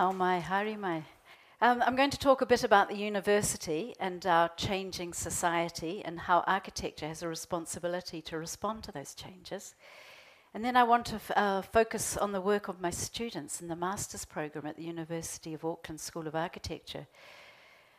Nau 0.00 0.12
mai, 0.12 0.40
haere 0.40 0.78
mai. 0.78 1.02
Um, 1.60 1.82
I'm 1.82 1.94
going 1.94 2.08
to 2.08 2.18
talk 2.18 2.40
a 2.40 2.46
bit 2.46 2.64
about 2.64 2.88
the 2.88 2.96
university 2.96 3.94
and 4.00 4.24
our 4.24 4.48
changing 4.56 5.12
society 5.12 6.00
and 6.02 6.20
how 6.20 6.42
architecture 6.46 7.06
has 7.06 7.22
a 7.22 7.28
responsibility 7.28 8.22
to 8.22 8.38
respond 8.38 8.82
to 8.84 8.92
those 8.92 9.14
changes. 9.14 9.74
And 10.54 10.64
then 10.64 10.74
I 10.74 10.84
want 10.84 11.04
to 11.08 11.16
f- 11.16 11.30
uh, 11.36 11.60
focus 11.60 12.16
on 12.16 12.32
the 12.32 12.40
work 12.40 12.68
of 12.68 12.80
my 12.80 12.88
students 12.88 13.60
in 13.60 13.68
the 13.68 13.76
master's 13.76 14.24
program 14.24 14.64
at 14.64 14.76
the 14.76 14.84
University 14.84 15.52
of 15.52 15.66
Auckland 15.66 16.00
School 16.00 16.26
of 16.26 16.34
Architecture, 16.34 17.06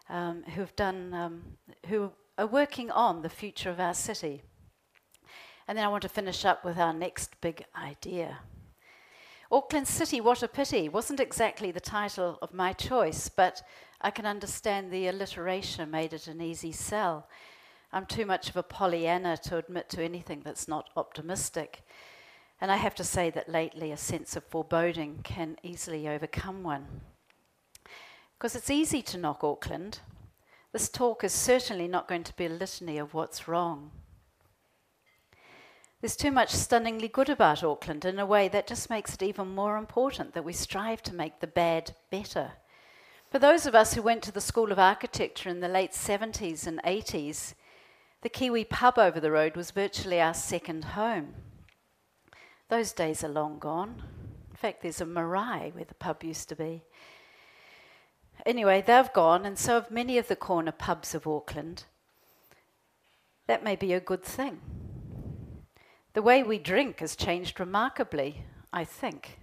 um, 0.10 0.42
who 0.56 0.62
have 0.62 0.76
done, 0.76 1.14
um, 1.14 1.44
who 1.86 2.12
are 2.40 2.48
working 2.48 2.90
on 2.90 3.22
the 3.22 3.30
future 3.30 3.70
of 3.70 3.80
our 3.80 3.94
city. 3.94 4.42
And 5.68 5.78
then 5.78 5.86
I 5.86 5.90
want 5.90 6.02
to 6.02 6.10
finish 6.10 6.46
up 6.46 6.66
with 6.66 6.80
our 6.80 6.94
next 6.94 7.40
big 7.42 7.64
idea. 7.76 8.40
Auckland 9.54 9.86
City, 9.86 10.22
what 10.22 10.44
a 10.44 10.48
pity, 10.48 10.88
wasn't 10.88 11.20
exactly 11.20 11.72
the 11.72 11.82
title 11.82 12.40
of 12.42 12.54
my 12.54 12.72
choice, 12.72 13.28
but 13.28 13.62
I 14.00 14.10
can 14.10 14.26
understand 14.26 14.92
the 14.92 15.08
alliteration 15.08 15.92
made 15.92 16.14
it 16.14 16.28
an 16.28 16.40
easy 16.40 16.72
sell. 16.72 17.28
I'm 17.92 18.06
too 18.06 18.26
much 18.26 18.50
of 18.50 18.56
a 18.56 18.64
Pollyanna 18.64 19.36
to 19.44 19.58
admit 19.58 19.90
to 19.90 20.02
anything 20.02 20.42
that's 20.46 20.70
not 20.70 20.90
optimistic. 20.96 21.84
And 22.62 22.72
I 22.72 22.78
have 22.78 22.96
to 22.96 23.04
say 23.04 23.30
that 23.32 23.50
lately 23.50 23.92
a 23.92 23.98
sense 23.98 24.38
of 24.38 24.46
foreboding 24.46 25.20
can 25.24 25.58
easily 25.64 26.08
overcome 26.08 26.64
one. 26.64 27.02
Because 28.38 28.56
it's 28.56 28.70
easy 28.70 29.02
to 29.02 29.18
knock 29.18 29.44
Auckland. 29.44 30.00
This 30.72 30.88
talk 30.88 31.26
is 31.26 31.34
certainly 31.34 31.90
not 31.90 32.08
going 32.08 32.24
to 32.24 32.36
be 32.38 32.46
a 32.46 32.50
litany 32.50 32.98
of 32.98 33.14
what's 33.14 33.50
wrong. 33.50 33.92
There's 36.02 36.16
too 36.16 36.32
much 36.32 36.50
stunningly 36.50 37.08
good 37.08 37.30
about 37.30 37.64
Auckland 37.64 38.06
in 38.06 38.18
a 38.18 38.26
way 38.26 38.48
that 38.48 38.66
just 38.66 38.90
makes 38.90 39.14
it 39.14 39.22
even 39.22 39.50
more 39.50 39.78
important 39.78 40.34
that 40.34 40.44
we 40.44 40.52
strive 40.52 41.04
to 41.04 41.14
make 41.14 41.40
the 41.40 41.48
bad 41.48 41.94
better. 42.10 42.54
For 43.30 43.38
those 43.38 43.68
of 43.68 43.76
us 43.76 43.94
who 43.94 44.02
went 44.02 44.24
to 44.24 44.32
the 44.32 44.42
School 44.42 44.72
of 44.72 44.80
Architecture 44.80 45.48
in 45.48 45.60
the 45.60 45.68
late 45.68 45.92
70s 45.92 46.66
and 46.66 46.82
80s, 46.84 47.54
the 48.24 48.30
Kiwi 48.30 48.64
pub 48.64 48.98
over 48.98 49.20
the 49.20 49.30
road 49.30 49.56
was 49.56 49.70
virtually 49.70 50.20
our 50.20 50.34
second 50.34 50.86
home. 50.86 51.36
Those 52.70 52.94
days 52.94 53.24
are 53.24 53.30
long 53.30 53.60
gone. 53.60 54.02
In 54.50 54.56
fact, 54.56 54.82
there's 54.82 55.02
a 55.02 55.06
marae 55.06 55.72
where 55.72 55.86
the 55.86 55.94
pub 55.94 56.24
used 56.24 56.50
to 56.50 56.56
be. 56.56 56.82
Anyway, 58.44 58.84
they've 58.86 59.14
gone, 59.14 59.46
and 59.46 59.58
so 59.58 59.76
have 59.76 59.92
many 59.92 60.18
of 60.18 60.28
the 60.28 60.36
corner 60.36 60.72
pubs 60.72 61.14
of 61.14 61.28
Auckland. 61.28 61.84
That 63.46 63.64
may 63.64 63.76
be 63.76 63.94
a 63.94 64.00
good 64.00 64.24
thing. 64.24 64.62
The 66.14 66.22
way 66.22 66.44
we 66.44 66.60
drink 66.60 67.00
has 67.00 67.16
changed 67.16 67.60
remarkably, 67.60 68.44
I 68.74 68.84
think. 68.84 69.40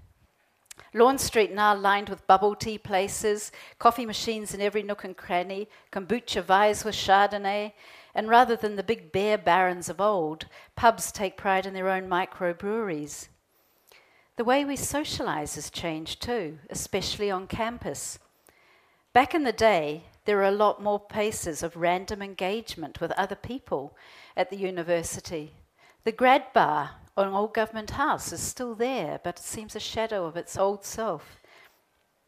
Lorne 0.92 1.18
Street 1.18 1.52
now 1.52 1.74
lined 1.74 2.08
with 2.08 2.26
bubble 2.26 2.54
tea 2.54 2.78
places, 2.78 3.52
coffee 3.78 4.06
machines 4.06 4.54
in 4.54 4.60
every 4.60 4.82
nook 4.82 5.04
and 5.04 5.16
cranny, 5.16 5.68
kombucha 5.92 6.42
vies 6.42 6.84
with 6.84 6.94
Chardonnay, 6.94 7.72
and 8.14 8.28
rather 8.28 8.56
than 8.56 8.76
the 8.76 8.82
big 8.82 9.12
beer 9.12 9.38
barons 9.38 9.88
of 9.88 10.00
old, 10.00 10.46
pubs 10.76 11.12
take 11.12 11.36
pride 11.36 11.66
in 11.66 11.74
their 11.74 11.88
own 11.88 12.08
microbreweries. 12.08 13.28
The 14.36 14.44
way 14.44 14.64
we 14.64 14.76
socialise 14.76 15.56
has 15.56 15.70
changed 15.70 16.22
too, 16.22 16.58
especially 16.70 17.30
on 17.30 17.46
campus. 17.46 18.18
Back 19.12 19.34
in 19.34 19.44
the 19.44 19.52
day, 19.52 20.04
there 20.26 20.36
were 20.36 20.44
a 20.44 20.50
lot 20.50 20.82
more 20.82 21.00
places 21.00 21.62
of 21.62 21.76
random 21.76 22.22
engagement 22.22 23.00
with 23.00 23.10
other 23.12 23.34
people 23.34 23.96
at 24.36 24.50
the 24.50 24.56
university. 24.56 25.54
The 26.08 26.12
grad 26.12 26.54
bar 26.54 26.92
on 27.18 27.34
Old 27.34 27.52
Government 27.52 27.90
House 27.90 28.32
is 28.32 28.40
still 28.40 28.74
there, 28.74 29.20
but 29.22 29.38
it 29.38 29.44
seems 29.44 29.76
a 29.76 29.78
shadow 29.78 30.24
of 30.24 30.38
its 30.38 30.56
old 30.56 30.82
self. 30.82 31.38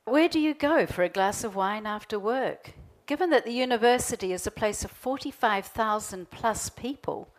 Where 0.05 0.29
do 0.29 0.39
you 0.39 0.53
go 0.53 0.85
for 0.85 1.03
a 1.03 1.09
glass 1.09 1.45
of 1.45 1.57
wine 1.57 1.87
after 1.87 2.19
work? 2.19 2.75
Given 3.07 3.31
that 3.31 3.47
the 3.47 3.55
university 3.55 4.35
is 4.35 4.47
a 4.47 4.51
place 4.51 4.85
of 4.85 4.91
45,000 4.91 6.29
plus 6.29 6.69
people, 6.69 7.31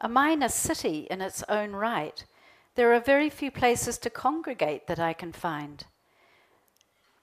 a 0.00 0.08
minor 0.08 0.48
city 0.48 1.06
in 1.08 1.20
its 1.20 1.44
own 1.48 1.70
right, 1.70 2.24
there 2.74 2.92
are 2.92 2.98
very 2.98 3.30
few 3.30 3.52
places 3.52 3.96
to 3.98 4.10
congregate 4.10 4.88
that 4.88 4.98
I 4.98 5.12
can 5.12 5.30
find. 5.30 5.84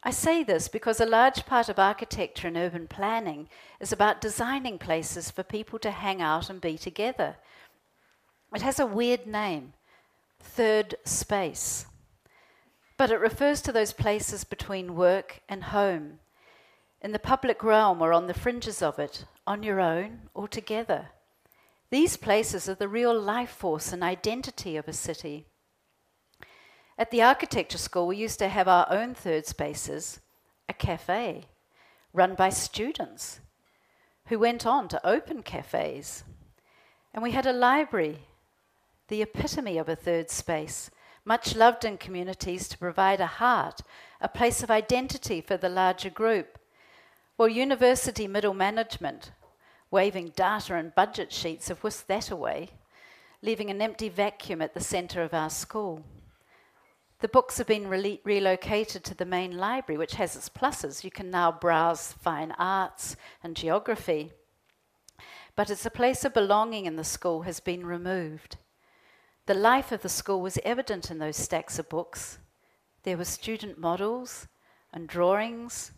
I 0.03 0.11
say 0.11 0.41
this 0.41 0.69
because 0.69 1.01
a 1.01 1.05
large 1.05 1.45
part 1.45 1.67
of 1.67 1.79
architecture 1.79 2.47
and 2.47 2.55
urban 2.55 2.87
planning 2.87 3.49
is 3.81 3.91
about 3.91 4.21
designing 4.21 4.77
places 4.77 5.31
for 5.31 5.43
people 5.43 5.79
to 5.79 5.91
hang 5.91 6.21
out 6.21 6.49
and 6.49 6.61
be 6.61 6.77
together. 6.77 7.35
It 8.53 8.61
has 8.61 8.79
a 8.79 8.85
weird 8.85 9.25
name, 9.25 9.73
third 10.39 10.95
space. 11.05 11.87
But 12.97 13.09
it 13.09 13.19
refers 13.19 13.61
to 13.63 13.71
those 13.71 13.93
places 13.93 14.43
between 14.43 14.95
work 14.95 15.41
and 15.49 15.63
home, 15.63 16.19
in 17.01 17.11
the 17.11 17.19
public 17.19 17.63
realm 17.63 18.01
or 18.01 18.13
on 18.13 18.27
the 18.27 18.33
fringes 18.33 18.81
of 18.81 18.99
it, 18.99 19.25
on 19.47 19.63
your 19.63 19.81
own 19.81 20.29
or 20.33 20.47
together. 20.47 21.09
These 21.89 22.17
places 22.17 22.69
are 22.69 22.75
the 22.75 22.87
real 22.87 23.19
life 23.19 23.49
force 23.49 23.91
and 23.91 24.03
identity 24.03 24.77
of 24.77 24.87
a 24.87 24.93
city. 24.93 25.45
At 26.97 27.09
the 27.09 27.23
architecture 27.23 27.79
school, 27.79 28.07
we 28.07 28.17
used 28.17 28.39
to 28.39 28.47
have 28.47 28.67
our 28.67 28.87
own 28.89 29.15
third 29.15 29.47
spaces, 29.47 30.19
a 30.69 30.73
cafe, 30.73 31.45
run 32.13 32.35
by 32.35 32.49
students 32.49 33.39
who 34.27 34.37
went 34.37 34.65
on 34.65 34.87
to 34.89 35.05
open 35.05 35.41
cafes. 35.41 36.23
And 37.13 37.23
we 37.23 37.31
had 37.31 37.47
a 37.47 37.53
library 37.53 38.19
the 39.07 39.21
epitome 39.21 39.77
of 39.77 39.89
a 39.89 39.95
third 39.95 40.29
space, 40.29 40.89
much 41.25 41.55
loved 41.55 41.85
in 41.85 41.97
communities 41.97 42.67
to 42.67 42.77
provide 42.77 43.21
a 43.21 43.27
heart, 43.27 43.81
a 44.19 44.27
place 44.27 44.63
of 44.63 44.71
identity 44.71 45.41
for 45.41 45.57
the 45.57 45.69
larger 45.69 46.09
group. 46.09 46.59
While 47.35 47.49
university 47.49 48.27
middle 48.27 48.53
management, 48.53 49.31
waving 49.89 50.33
data 50.35 50.75
and 50.75 50.95
budget 50.95 51.31
sheets, 51.31 51.69
have 51.69 51.83
whisked 51.83 52.07
that 52.07 52.29
away, 52.31 52.71
leaving 53.41 53.69
an 53.69 53.81
empty 53.81 54.09
vacuum 54.09 54.61
at 54.61 54.73
the 54.73 54.79
centre 54.79 55.21
of 55.21 55.33
our 55.33 55.49
school. 55.49 56.03
The 57.19 57.27
books 57.29 57.57
have 57.57 57.67
been 57.67 57.87
re- 57.87 58.19
relocated 58.25 59.03
to 59.05 59.15
the 59.15 59.25
main 59.25 59.57
library, 59.57 59.97
which 59.97 60.15
has 60.15 60.35
its 60.35 60.49
pluses. 60.49 61.05
You 61.05 61.11
can 61.11 61.29
now 61.29 61.53
browse 61.53 62.11
fine 62.11 62.51
arts 62.57 63.15
and 63.41 63.55
geography. 63.55 64.33
But 65.55 65.69
it's 65.69 65.85
a 65.85 65.91
place 65.91 66.25
of 66.25 66.33
belonging 66.33 66.85
in 66.85 66.97
the 66.97 67.03
school 67.03 67.43
has 67.43 67.59
been 67.61 67.85
removed. 67.85 68.57
The 69.45 69.53
life 69.53 69.91
of 69.91 70.01
the 70.01 70.09
school 70.09 70.41
was 70.41 70.57
evident 70.63 71.11
in 71.11 71.19
those 71.19 71.35
stacks 71.35 71.77
of 71.77 71.89
books. 71.89 72.37
There 73.03 73.17
were 73.17 73.25
student 73.25 73.77
models 73.77 74.47
and 74.93 75.07
drawings 75.07 75.91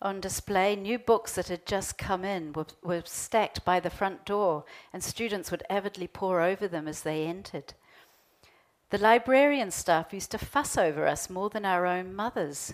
on 0.00 0.20
display. 0.20 0.76
New 0.76 0.98
books 0.98 1.34
that 1.34 1.48
had 1.48 1.66
just 1.66 1.98
come 1.98 2.24
in 2.24 2.54
were, 2.54 2.66
were 2.82 3.02
stacked 3.04 3.66
by 3.66 3.80
the 3.80 3.90
front 3.90 4.24
door, 4.24 4.64
and 4.94 5.04
students 5.04 5.50
would 5.50 5.62
avidly 5.68 6.06
pore 6.06 6.40
over 6.40 6.66
them 6.66 6.88
as 6.88 7.02
they 7.02 7.26
entered. 7.26 7.74
The 8.88 8.98
librarian 8.98 9.70
staff 9.70 10.14
used 10.14 10.30
to 10.30 10.38
fuss 10.38 10.78
over 10.78 11.06
us 11.06 11.28
more 11.28 11.50
than 11.50 11.66
our 11.66 11.84
own 11.84 12.14
mothers 12.14 12.72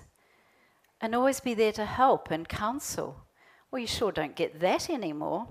and 1.00 1.14
always 1.14 1.40
be 1.40 1.52
there 1.52 1.72
to 1.72 1.84
help 1.84 2.30
and 2.30 2.48
counsel. 2.48 3.26
Well, 3.70 3.80
you 3.80 3.86
sure 3.86 4.12
don't 4.12 4.36
get 4.36 4.60
that 4.60 4.88
anymore. 4.88 5.48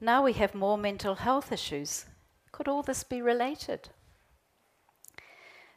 Now 0.00 0.22
we 0.22 0.32
have 0.34 0.54
more 0.54 0.76
mental 0.76 1.16
health 1.16 1.52
issues 1.52 2.06
could 2.56 2.68
all 2.68 2.82
this 2.82 3.04
be 3.04 3.20
related? 3.20 3.90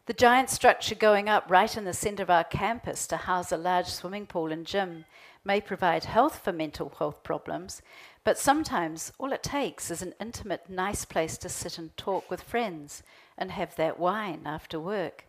The 0.06 0.14
giant 0.14 0.50
structure 0.50 0.96
going 0.96 1.28
up 1.28 1.44
right 1.50 1.76
in 1.76 1.84
the 1.84 1.92
centre 1.92 2.24
of 2.24 2.30
our 2.30 2.46
campus 2.46 3.06
to 3.08 3.18
house 3.18 3.52
a 3.52 3.58
large 3.58 3.88
swimming 3.88 4.26
pool 4.26 4.50
and 4.54 4.66
gym 4.66 5.04
may 5.44 5.60
provide 5.60 6.06
health 6.06 6.40
for 6.42 6.54
mental 6.54 6.90
health 6.98 7.22
problems, 7.22 7.82
but 8.24 8.38
sometimes 8.40 9.12
all 9.20 9.34
it 9.34 9.44
takes 9.44 9.92
is 9.92 10.02
an 10.02 10.14
intimate, 10.22 10.70
nice 10.70 11.04
place 11.04 11.38
to 11.40 11.50
sit 11.50 11.78
and 11.78 11.98
talk 11.98 12.32
with 12.32 12.42
friends 12.42 13.04
and 13.38 13.52
have 13.52 13.76
that 13.76 14.00
wine 14.00 14.44
after 14.46 14.80
work. 14.80 15.26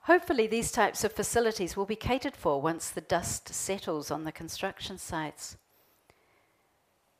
Hopefully, 0.00 0.48
these 0.48 0.72
types 0.72 1.04
of 1.04 1.12
facilities 1.12 1.76
will 1.76 1.86
be 1.86 1.94
catered 1.94 2.34
for 2.34 2.60
once 2.60 2.90
the 2.90 3.00
dust 3.00 3.54
settles 3.54 4.10
on 4.10 4.24
the 4.24 4.32
construction 4.32 4.98
sites. 4.98 5.56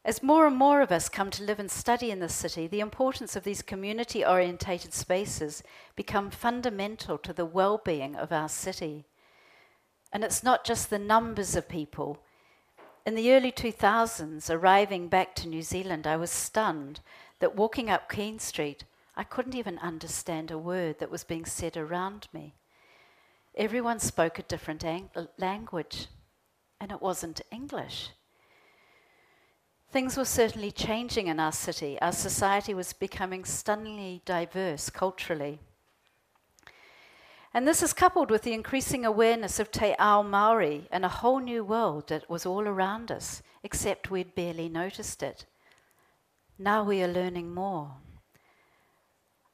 As 0.08 0.22
more 0.22 0.46
and 0.46 0.56
more 0.56 0.81
of 0.81 0.90
us 0.90 1.10
come 1.10 1.28
to 1.32 1.43
live 1.43 1.60
and 1.60 1.70
study 1.70 2.10
in 2.10 2.19
the 2.19 2.31
city, 2.31 2.66
the 2.66 2.81
importance 2.81 3.37
of 3.37 3.44
these 3.44 3.60
community 3.60 4.25
orientated 4.25 4.94
spaces 4.94 5.62
become 5.96 6.31
fundamental 6.31 7.19
to 7.19 7.34
the 7.34 7.44
well-being 7.44 8.16
of 8.16 8.32
our 8.32 8.49
city. 8.49 9.05
And 10.10 10.25
it's 10.25 10.43
not 10.43 10.64
just 10.64 10.88
the 10.88 10.99
numbers 10.99 11.55
of 11.55 11.69
people. 11.69 12.22
In 13.05 13.16
the 13.16 13.31
early 13.34 13.52
2000s, 13.52 14.49
arriving 14.49 15.08
back 15.08 15.34
to 15.34 15.46
New 15.46 15.60
Zealand, 15.60 16.06
I 16.06 16.16
was 16.16 16.31
stunned 16.31 17.00
that 17.40 17.55
walking 17.55 17.90
up 17.90 18.08
Queen 18.08 18.38
Street, 18.38 18.84
I 19.14 19.25
couldn't 19.25 19.56
even 19.56 19.76
understand 19.81 20.50
a 20.50 20.56
word 20.56 21.00
that 21.00 21.10
was 21.10 21.22
being 21.22 21.44
said 21.44 21.76
around 21.76 22.28
me. 22.32 22.55
Everyone 23.55 23.99
spoke 23.99 24.38
a 24.38 24.43
different 24.43 24.87
ang- 24.87 25.10
language, 25.37 26.06
and 26.81 26.90
it 26.90 27.02
wasn't 27.02 27.43
English. 27.52 28.12
Things 29.90 30.19
were 30.19 30.26
certainly 30.26 30.70
changing 30.70 31.29
in 31.29 31.40
our 31.40 31.52
city. 31.52 31.99
Our 32.02 32.12
society 32.12 32.75
was 32.75 32.93
becoming 32.93 33.46
stunningly 33.46 34.20
diverse 34.26 34.90
culturally. 34.90 35.61
And 37.55 37.67
this 37.67 37.82
is 37.82 37.94
coupled 37.94 38.31
with 38.31 38.43
the 38.43 38.52
increasing 38.52 39.06
awareness 39.06 39.58
of 39.58 39.70
Te 39.70 39.94
Ao 39.99 40.23
Maori 40.23 40.87
and 40.93 41.06
a 41.06 41.08
whole 41.08 41.40
new 41.40 41.64
world 41.64 42.08
that 42.08 42.29
was 42.29 42.44
all 42.44 42.69
around 42.69 43.11
us, 43.11 43.43
except 43.62 44.11
we'd 44.11 44.35
barely 44.35 44.69
noticed 44.69 45.23
it. 45.23 45.46
Now 46.58 46.84
we 46.84 47.02
are 47.02 47.08
learning 47.08 47.55
more. 47.55 47.93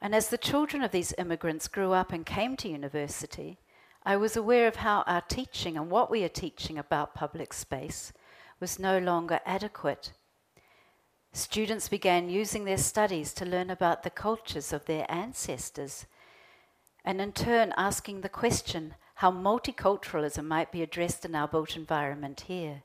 And 0.01 0.17
as 0.17 0.29
the 0.29 0.37
children 0.37 0.83
of 0.83 0.91
these 0.91 1.15
immigrants 1.17 1.69
grew 1.69 1.93
up 1.93 2.13
and 2.13 2.27
came 2.27 2.57
to 2.57 2.69
university, 2.69 3.59
I 4.05 4.17
was 4.17 4.37
aware 4.37 4.67
of 4.67 4.77
how 4.77 5.05
our 5.07 5.23
teaching 5.23 5.77
and 5.77 5.91
what 5.91 6.11
we 6.11 6.25
are 6.25 6.29
teaching 6.29 6.77
about 6.77 7.15
public 7.15 7.53
space 7.53 8.13
was 8.59 8.81
no 8.81 8.99
longer 8.99 9.39
adequate. 9.47 10.13
Students 11.37 11.89
began 11.89 12.31
using 12.31 12.65
their 12.65 12.79
studies 12.79 13.33
to 13.35 13.45
learn 13.45 13.69
about 13.69 14.05
the 14.05 14.11
cultures 14.11 14.73
of 14.73 14.85
their 14.85 15.05
ancestors 15.11 16.07
and 17.05 17.21
in 17.21 17.33
turn 17.33 17.75
asking 17.77 18.21
the 18.21 18.29
question 18.29 18.95
how 19.17 19.33
multiculturalism 19.33 20.45
might 20.45 20.71
be 20.71 20.81
addressed 20.81 21.25
in 21.25 21.35
our 21.35 21.49
built 21.49 21.77
environment 21.77 22.43
here. 22.43 22.85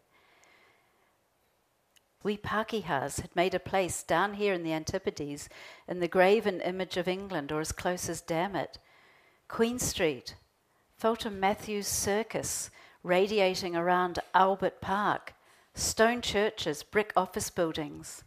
We 2.24 2.38
Pakehas 2.38 3.22
had 3.22 3.36
made 3.36 3.54
a 3.54 3.60
place 3.60 4.02
down 4.02 4.34
here 4.34 4.56
in 4.56 4.64
the 4.64 4.74
Antipodes 4.74 5.48
in 5.88 6.00
the 6.00 6.08
graven 6.08 6.60
image 6.62 6.98
of 6.98 7.08
England, 7.08 7.52
or 7.52 7.60
as 7.60 7.72
close 7.72 8.10
as 8.10 8.20
Dammit, 8.20 8.80
Queen 9.48 9.78
Street, 9.78 10.34
Felton 10.98 11.40
Mathew's 11.40 11.88
Circus 11.88 12.72
radiating 13.04 13.76
around 13.76 14.18
Albert 14.34 14.82
Park, 14.82 15.36
stone 15.76 16.22
churches, 16.24 16.82
brick 16.82 17.14
office 17.16 17.52
buildings. 17.52 18.24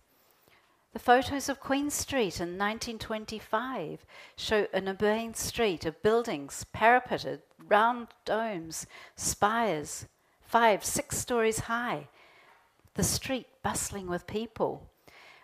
The 0.92 0.98
photos 0.98 1.48
of 1.48 1.58
Queen 1.58 1.88
Street 1.88 2.38
in 2.38 2.58
1925 2.58 4.04
show 4.36 4.66
an 4.74 4.88
urbane 4.90 5.32
street 5.32 5.86
of 5.86 6.02
buildings 6.02 6.66
parapeted, 6.74 7.40
round 7.66 8.08
domes, 8.26 8.86
spires, 9.16 10.04
five, 10.42 10.84
six 10.84 11.16
stories 11.16 11.60
high. 11.60 12.08
The 12.92 13.04
street 13.04 13.46
bustling 13.62 14.06
with 14.06 14.26
people, 14.26 14.90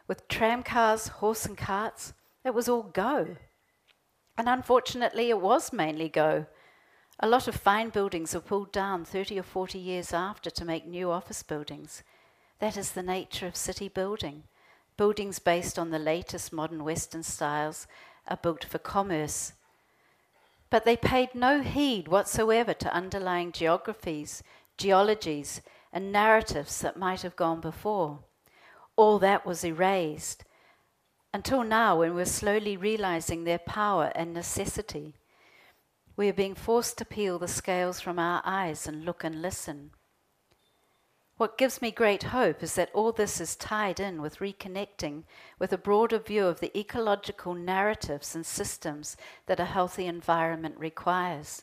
with 0.06 0.29
tramcars, 0.29 1.09
horse 1.09 1.47
and 1.47 1.56
carts. 1.56 2.12
It 2.45 2.53
was 2.53 2.69
all 2.69 2.83
go. 2.83 3.37
And 4.37 4.50
unfortunately, 4.50 5.31
it 5.31 5.41
was 5.41 5.73
mainly 5.73 6.11
go. 6.11 6.45
A 7.21 7.29
lot 7.29 7.49
of 7.49 7.56
fine 7.56 7.89
buildings 7.89 8.35
were 8.35 8.41
pulled 8.41 8.71
down 8.71 9.06
30 9.06 9.39
or 9.39 9.45
40 9.45 9.79
years 9.79 10.12
after 10.12 10.50
to 10.50 10.65
make 10.67 10.87
new 10.87 11.11
office 11.11 11.43
buildings. 11.43 12.03
That 12.59 12.77
is 12.77 12.93
the 12.93 13.03
nature 13.03 13.47
of 13.47 13.56
city 13.56 13.89
building. 13.89 14.43
Buildings 14.99 15.39
based 15.39 15.79
on 15.79 15.89
the 15.89 15.99
latest 15.99 16.53
modern 16.53 16.85
Western 16.85 17.23
styles 17.23 17.87
are 18.27 18.37
built 18.37 18.65
for 18.65 18.79
commerce. 18.79 19.55
But 20.69 20.85
they 20.85 20.97
paid 20.97 21.35
no 21.35 21.62
heed 21.62 22.09
whatsoever 22.09 22.75
to 22.75 22.93
underlying 22.93 23.53
geographies, 23.53 24.43
geologies, 24.77 25.62
and 25.93 26.12
narratives 26.12 26.81
that 26.81 26.99
might 26.99 27.23
have 27.23 27.37
gone 27.37 27.61
before. 27.61 28.19
All 28.97 29.19
that 29.21 29.47
was 29.47 29.65
erased 29.65 30.45
until 31.33 31.62
now, 31.62 31.99
when 31.99 32.15
we're 32.15 32.25
slowly 32.25 32.77
realizing 32.77 33.45
their 33.45 33.59
power 33.59 34.11
and 34.15 34.33
necessity. 34.33 35.15
We 36.17 36.29
are 36.29 36.33
being 36.33 36.55
forced 36.55 36.99
to 36.99 37.05
peel 37.05 37.39
the 37.39 37.47
scales 37.47 38.00
from 38.00 38.19
our 38.19 38.43
eyes 38.45 38.89
and 38.89 39.05
look 39.05 39.23
and 39.23 39.43
listen. 39.43 39.91
What 41.38 41.56
gives 41.56 41.81
me 41.81 41.93
great 41.93 42.25
hope 42.25 42.64
is 42.64 42.75
that 42.75 42.90
all 42.93 43.12
this 43.12 43.40
is 43.40 43.55
tied 43.55 44.00
in 44.00 44.20
with 44.20 44.40
reconnecting 44.40 45.23
with 45.61 45.73
a 45.73 45.79
broader 45.79 46.19
view 46.19 46.46
of 46.46 46.58
the 46.58 46.76
ecological 46.76 47.55
narratives 47.55 48.35
and 48.35 48.44
systems 48.44 49.17
that 49.46 49.61
a 49.61 49.64
healthy 49.64 50.06
environment 50.06 50.75
requires. 50.79 51.62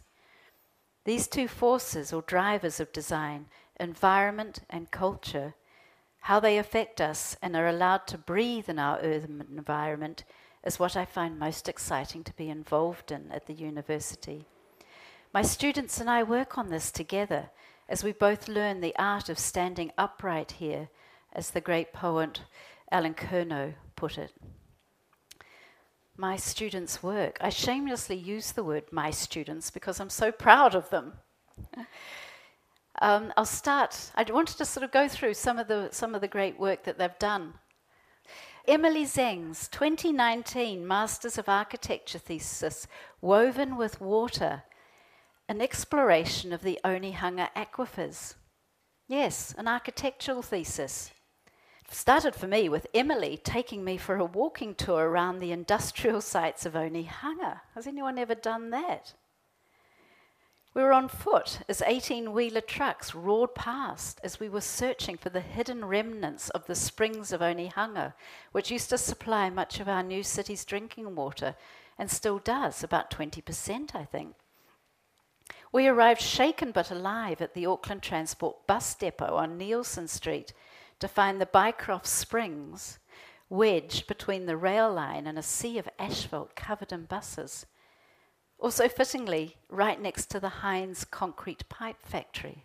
These 1.03 1.27
two 1.27 1.49
forces 1.49 2.13
or 2.13 2.21
drivers 2.21 2.79
of 2.79 2.93
design, 2.93 3.47
environment 3.77 4.61
and 4.69 4.91
culture, 4.91 5.55
how 6.21 6.39
they 6.39 6.57
affect 6.57 7.01
us 7.01 7.35
and 7.41 7.53
are 7.53 7.67
allowed 7.67 8.07
to 8.07 8.17
breathe 8.17 8.69
in 8.69 8.79
our 8.79 8.97
urban 9.03 9.45
environment, 9.57 10.23
is 10.63 10.79
what 10.79 10.95
I 10.95 11.03
find 11.03 11.37
most 11.37 11.67
exciting 11.67 12.23
to 12.23 12.33
be 12.37 12.49
involved 12.49 13.11
in 13.11 13.29
at 13.29 13.45
the 13.45 13.53
university. 13.53 14.45
My 15.33 15.41
students 15.41 15.99
and 15.99 16.09
I 16.09 16.23
work 16.23 16.57
on 16.57 16.69
this 16.69 16.93
together 16.93 17.49
as 17.87 18.03
we 18.03 18.11
both 18.11 18.47
learn 18.47 18.81
the 18.81 18.95
art 18.97 19.29
of 19.29 19.37
standing 19.37 19.91
upright 19.97 20.53
here, 20.53 20.89
as 21.33 21.51
the 21.51 21.61
great 21.61 21.93
poet 21.93 22.41
Allen 22.91 23.13
Curnow 23.13 23.73
put 23.95 24.17
it. 24.17 24.31
My 26.17 26.37
students' 26.37 27.03
work. 27.03 27.37
I 27.41 27.49
shamelessly 27.49 28.15
use 28.15 28.51
the 28.51 28.63
word 28.63 28.85
my 28.91 29.11
students 29.11 29.69
because 29.69 29.99
I'm 29.99 30.09
so 30.09 30.31
proud 30.31 30.73
of 30.73 30.89
them. 30.89 31.13
um, 33.01 33.33
I'll 33.35 33.45
start. 33.45 34.11
I 34.15 34.23
wanted 34.23 34.57
to 34.57 34.65
sort 34.65 34.83
of 34.83 34.91
go 34.91 35.07
through 35.07 35.33
some 35.33 35.59
of 35.59 35.67
the 35.67 35.89
some 35.91 36.15
of 36.15 36.21
the 36.21 36.27
great 36.27 36.57
work 36.59 36.83
that 36.85 36.97
they've 36.97 37.19
done. 37.19 37.55
Emily 38.67 39.05
Zeng's 39.05 39.67
2019 39.67 40.87
Masters 40.87 41.37
of 41.37 41.47
Architecture 41.47 42.17
thesis, 42.17 42.87
Woven 43.21 43.77
with 43.77 44.01
Water, 44.01 44.63
an 45.47 45.61
exploration 45.61 46.51
of 46.51 46.61
the 46.61 46.79
Onehunga 46.83 47.49
aquifers. 47.55 48.35
Yes, 49.07 49.53
an 49.57 49.67
architectural 49.67 50.41
thesis. 50.41 51.11
Started 51.91 52.35
for 52.35 52.47
me 52.47 52.67
with 52.67 52.87
Emily 52.95 53.39
taking 53.43 53.83
me 53.83 53.97
for 53.97 54.15
a 54.15 54.25
walking 54.25 54.73
tour 54.73 55.07
around 55.07 55.39
the 55.39 55.51
industrial 55.51 56.19
sites 56.21 56.65
of 56.65 56.73
Onehunga. 56.73 57.61
Has 57.75 57.85
anyone 57.85 58.17
ever 58.17 58.33
done 58.33 58.71
that? 58.71 59.13
We 60.73 60.81
were 60.81 60.93
on 60.93 61.07
foot 61.07 61.59
as 61.69 61.81
18 61.85 62.33
wheeler 62.33 62.59
trucks 62.59 63.15
roared 63.15 63.55
past 63.55 64.19
as 64.23 64.41
we 64.41 64.49
were 64.49 64.59
searching 64.59 65.15
for 65.15 65.29
the 65.29 65.39
hidden 65.39 65.85
remnants 65.85 66.49
of 66.49 66.65
the 66.65 66.75
springs 66.75 67.31
of 67.31 67.39
Onehunga, 67.39 68.13
which 68.51 68.71
used 68.71 68.89
to 68.89 68.97
supply 68.97 69.49
much 69.49 69.79
of 69.79 69.87
our 69.87 70.03
new 70.03 70.21
city's 70.21 70.65
drinking 70.65 71.15
water 71.15 71.55
and 71.97 72.11
still 72.11 72.39
does, 72.39 72.83
about 72.83 73.09
20%, 73.09 73.95
I 73.95 74.03
think. 74.03 74.35
We 75.75 75.89
arrived 75.89 76.21
shaken 76.21 76.71
but 76.71 76.89
alive 76.89 77.41
at 77.41 77.53
the 77.53 77.65
Auckland 77.65 78.01
Transport 78.01 78.65
bus 78.65 78.95
depot 78.95 79.35
on 79.35 79.59
Neilson 79.59 80.07
Street 80.07 80.53
to 81.01 81.09
find 81.09 81.41
the 81.41 81.45
Bycroft 81.45 82.07
Springs 82.07 82.97
wedged 83.49 84.07
between 84.07 84.45
the 84.45 84.55
rail 84.55 84.89
line 84.93 85.27
and 85.27 85.37
a 85.37 85.43
sea 85.43 85.77
of 85.77 85.89
asphalt 85.99 86.55
covered 86.55 86.93
in 86.93 87.03
buses. 87.03 87.65
Also, 88.57 88.87
fittingly, 88.87 89.57
right 89.67 90.01
next 90.01 90.27
to 90.27 90.39
the 90.39 90.63
Hynds 90.63 91.03
concrete 91.03 91.67
pipe 91.67 92.01
factory. 92.01 92.63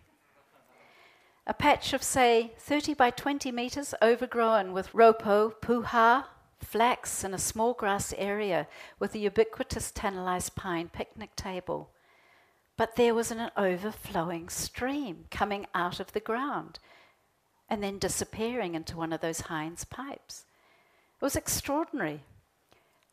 A 1.45 1.53
patch 1.53 1.91
of, 1.91 2.01
say, 2.01 2.53
30 2.59 2.93
by 2.93 3.09
20 3.09 3.51
metres 3.51 3.93
overgrown 4.01 4.71
with 4.71 4.93
ropo, 4.93 5.53
puha, 5.61 6.27
flax, 6.61 7.25
and 7.25 7.35
a 7.35 7.37
small 7.37 7.73
grass 7.73 8.13
area 8.17 8.69
with 8.99 9.13
a 9.15 9.19
ubiquitous 9.19 9.91
tannalized 9.91 10.55
pine 10.55 10.87
picnic 10.87 11.35
table 11.35 11.91
but 12.81 12.95
there 12.95 13.13
was 13.13 13.29
an 13.29 13.51
overflowing 13.55 14.49
stream 14.49 15.25
coming 15.29 15.67
out 15.75 15.99
of 15.99 16.13
the 16.13 16.19
ground 16.19 16.79
and 17.69 17.83
then 17.83 17.99
disappearing 17.99 18.73
into 18.73 18.97
one 18.97 19.13
of 19.13 19.21
those 19.21 19.41
Hynds 19.41 19.85
pipes. 19.85 20.45
It 21.19 21.23
was 21.23 21.35
extraordinary. 21.35 22.23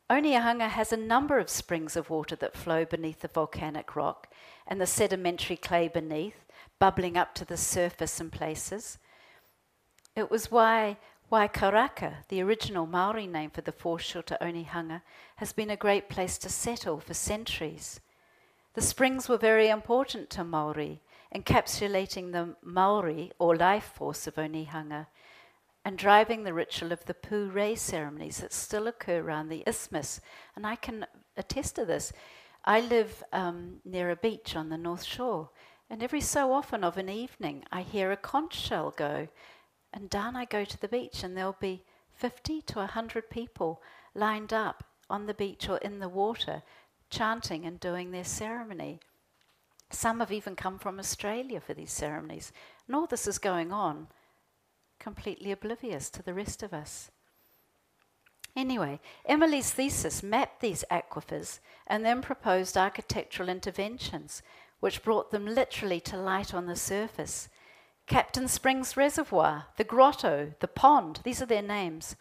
Onehunga 0.08 0.70
has 0.70 0.90
a 0.90 0.96
number 0.96 1.38
of 1.38 1.50
springs 1.50 1.96
of 1.96 2.08
water 2.08 2.34
that 2.36 2.56
flow 2.56 2.86
beneath 2.86 3.20
the 3.20 3.28
volcanic 3.28 3.94
rock 3.94 4.32
and 4.66 4.80
the 4.80 4.86
sedimentary 4.86 5.58
clay 5.58 5.86
beneath, 5.86 6.46
bubbling 6.78 7.18
up 7.18 7.34
to 7.34 7.44
the 7.44 7.58
surface 7.58 8.18
in 8.22 8.30
places. 8.30 8.96
It 10.16 10.30
was 10.30 10.50
why 10.50 10.96
Waikaraka, 11.30 12.26
the 12.30 12.40
original 12.40 12.86
Maori 12.86 13.26
name 13.26 13.50
for 13.50 13.60
the 13.60 13.72
foreshore 13.72 14.22
to 14.22 14.38
Onehunga, 14.40 15.02
has 15.36 15.52
been 15.52 15.68
a 15.68 15.76
great 15.76 16.08
place 16.08 16.38
to 16.38 16.48
settle 16.48 17.00
for 17.00 17.12
centuries. 17.12 18.00
The 18.74 18.80
springs 18.82 19.28
were 19.28 19.38
very 19.38 19.68
important 19.68 20.30
to 20.30 20.44
Maori, 20.44 21.02
encapsulating 21.34 22.32
the 22.32 22.56
mauri 22.62 23.32
or 23.38 23.56
life 23.56 23.92
force 23.94 24.26
of 24.26 24.36
Onehunga 24.36 25.06
and 25.84 25.96
driving 25.96 26.44
the 26.44 26.52
ritual 26.52 26.92
of 26.92 27.04
the 27.06 27.14
Pure 27.14 27.76
ceremonies 27.76 28.38
that 28.38 28.52
still 28.52 28.86
occur 28.86 29.20
around 29.20 29.48
the 29.48 29.64
isthmus. 29.66 30.20
And 30.54 30.66
I 30.66 30.76
can 30.76 31.06
attest 31.36 31.76
to 31.76 31.86
this. 31.86 32.12
I 32.64 32.80
live 32.80 33.24
um, 33.32 33.80
near 33.84 34.10
a 34.10 34.16
beach 34.16 34.54
on 34.54 34.68
the 34.68 34.76
North 34.76 35.04
Shore, 35.04 35.48
and 35.88 36.02
every 36.02 36.20
so 36.20 36.52
often 36.52 36.84
of 36.84 36.98
an 36.98 37.08
evening 37.08 37.64
I 37.72 37.80
hear 37.80 38.12
a 38.12 38.18
conch 38.18 38.54
shell 38.54 38.92
go, 38.94 39.28
and 39.92 40.10
down 40.10 40.36
I 40.36 40.44
go 40.44 40.66
to 40.66 40.78
the 40.78 40.88
beach, 40.88 41.22
and 41.22 41.34
there'll 41.34 41.56
be 41.58 41.84
50 42.12 42.60
to 42.62 42.78
100 42.80 43.30
people 43.30 43.80
lined 44.14 44.52
up 44.52 44.84
on 45.08 45.24
the 45.24 45.32
beach 45.32 45.68
or 45.70 45.78
in 45.78 46.00
the 46.00 46.08
water 46.10 46.62
chanting 47.10 47.64
and 47.64 47.80
doing 47.80 48.10
their 48.10 48.24
ceremony. 48.24 49.00
Some 49.90 50.20
have 50.20 50.32
even 50.32 50.54
come 50.54 50.78
from 50.78 50.98
Australia 50.98 51.60
for 51.60 51.74
these 51.74 51.92
ceremonies. 51.92 52.52
And 52.86 52.94
all 52.94 53.06
this 53.06 53.26
is 53.26 53.38
going 53.38 53.72
on, 53.72 54.08
completely 54.98 55.50
oblivious 55.50 56.10
to 56.10 56.22
the 56.22 56.34
rest 56.34 56.62
of 56.62 56.74
us. 56.74 57.10
Anyway, 58.56 59.00
Emily's 59.24 59.70
thesis 59.70 60.22
mapped 60.22 60.60
these 60.60 60.84
aquifers 60.90 61.60
and 61.86 62.04
then 62.04 62.20
proposed 62.20 62.76
architectural 62.76 63.48
interventions 63.48 64.42
which 64.80 65.02
brought 65.02 65.30
them 65.30 65.46
literally 65.46 66.00
to 66.00 66.16
light 66.16 66.54
on 66.54 66.66
the 66.66 66.76
surface. 66.76 67.48
Captain 68.06 68.48
Springs 68.48 68.96
Reservoir, 68.96 69.66
the 69.76 69.84
grotto, 69.84 70.54
the 70.60 70.68
pond, 70.68 71.20
these 71.24 71.42
are 71.42 71.46
their 71.46 71.62
names, 71.62 72.16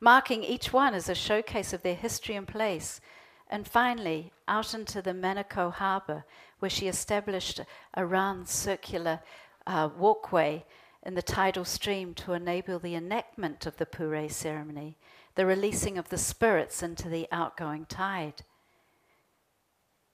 marking 0.00 0.42
each 0.42 0.72
one 0.72 0.94
as 0.94 1.08
a 1.08 1.14
showcase 1.14 1.72
of 1.72 1.82
their 1.82 1.94
history 1.94 2.36
and 2.36 2.48
place. 2.48 3.00
And 3.48 3.66
finally, 3.66 4.32
out 4.48 4.74
into 4.74 5.00
the 5.00 5.12
Manukau 5.12 5.72
Harbour, 5.72 6.24
where 6.58 6.70
she 6.70 6.88
established 6.88 7.60
a 7.94 8.04
round 8.04 8.48
circular 8.48 9.20
uh, 9.66 9.88
walkway 9.96 10.64
in 11.04 11.14
the 11.14 11.22
tidal 11.22 11.64
stream 11.64 12.14
to 12.14 12.32
enable 12.32 12.78
the 12.78 12.94
enactment 12.94 13.66
of 13.66 13.76
the 13.76 13.86
Pure 13.86 14.28
ceremony 14.30 14.96
the 15.36 15.46
releasing 15.46 15.98
of 15.98 16.08
the 16.08 16.18
spirits 16.18 16.82
into 16.82 17.08
the 17.08 17.28
outgoing 17.30 17.84
tide. 17.84 18.42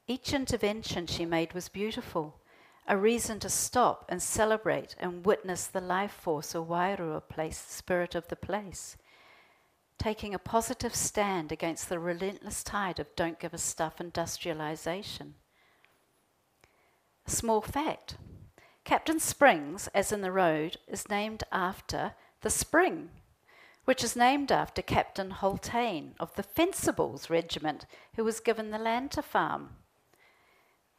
Each 0.08 0.34
intervention 0.34 1.06
she 1.06 1.24
made 1.24 1.54
was 1.54 1.68
beautiful, 1.68 2.40
a 2.88 2.96
reason 2.96 3.38
to 3.38 3.48
stop 3.48 4.04
and 4.08 4.20
celebrate 4.20 4.96
and 4.98 5.24
witness 5.24 5.66
the 5.66 5.80
life 5.80 6.10
force 6.10 6.56
or 6.56 6.66
Wairua 6.66 7.22
place, 7.28 7.56
spirit 7.56 8.16
of 8.16 8.26
the 8.28 8.36
place, 8.36 8.96
taking 9.98 10.34
a 10.34 10.38
positive 10.38 10.94
stand 10.94 11.52
against 11.52 11.88
the 11.88 11.98
relentless 11.98 12.62
tide 12.62 12.98
of 12.98 13.14
don't 13.16 13.38
give 13.38 13.54
a 13.54 13.58
stuff 13.58 14.00
industrialization. 14.00 15.34
A 17.26 17.30
small 17.30 17.60
fact 17.60 18.16
Captain 18.84 19.20
Springs, 19.20 19.88
as 19.94 20.10
in 20.10 20.22
the 20.22 20.32
road, 20.32 20.76
is 20.88 21.08
named 21.08 21.44
after 21.52 22.14
the 22.40 22.50
spring 22.50 23.10
which 23.84 24.04
is 24.04 24.14
named 24.14 24.52
after 24.52 24.80
Captain 24.80 25.30
Haultain 25.30 26.14
of 26.20 26.34
the 26.36 26.42
Fencibles 26.42 27.28
Regiment, 27.28 27.84
who 28.14 28.24
was 28.24 28.40
given 28.40 28.70
the 28.70 28.78
land 28.78 29.10
to 29.12 29.22
farm. 29.22 29.70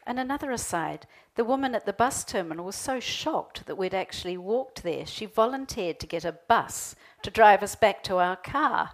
And 0.05 0.19
another 0.19 0.51
aside, 0.51 1.07
the 1.35 1.45
woman 1.45 1.73
at 1.73 1.85
the 1.85 1.93
bus 1.93 2.23
terminal 2.25 2.65
was 2.65 2.75
so 2.75 2.99
shocked 2.99 3.65
that 3.65 3.77
we'd 3.77 3.93
actually 3.93 4.37
walked 4.37 4.83
there, 4.83 5.05
she 5.05 5.25
volunteered 5.25 5.99
to 5.99 6.07
get 6.07 6.25
a 6.25 6.37
bus 6.47 6.95
to 7.21 7.31
drive 7.31 7.63
us 7.63 7.75
back 7.75 8.03
to 8.03 8.17
our 8.17 8.35
car. 8.35 8.91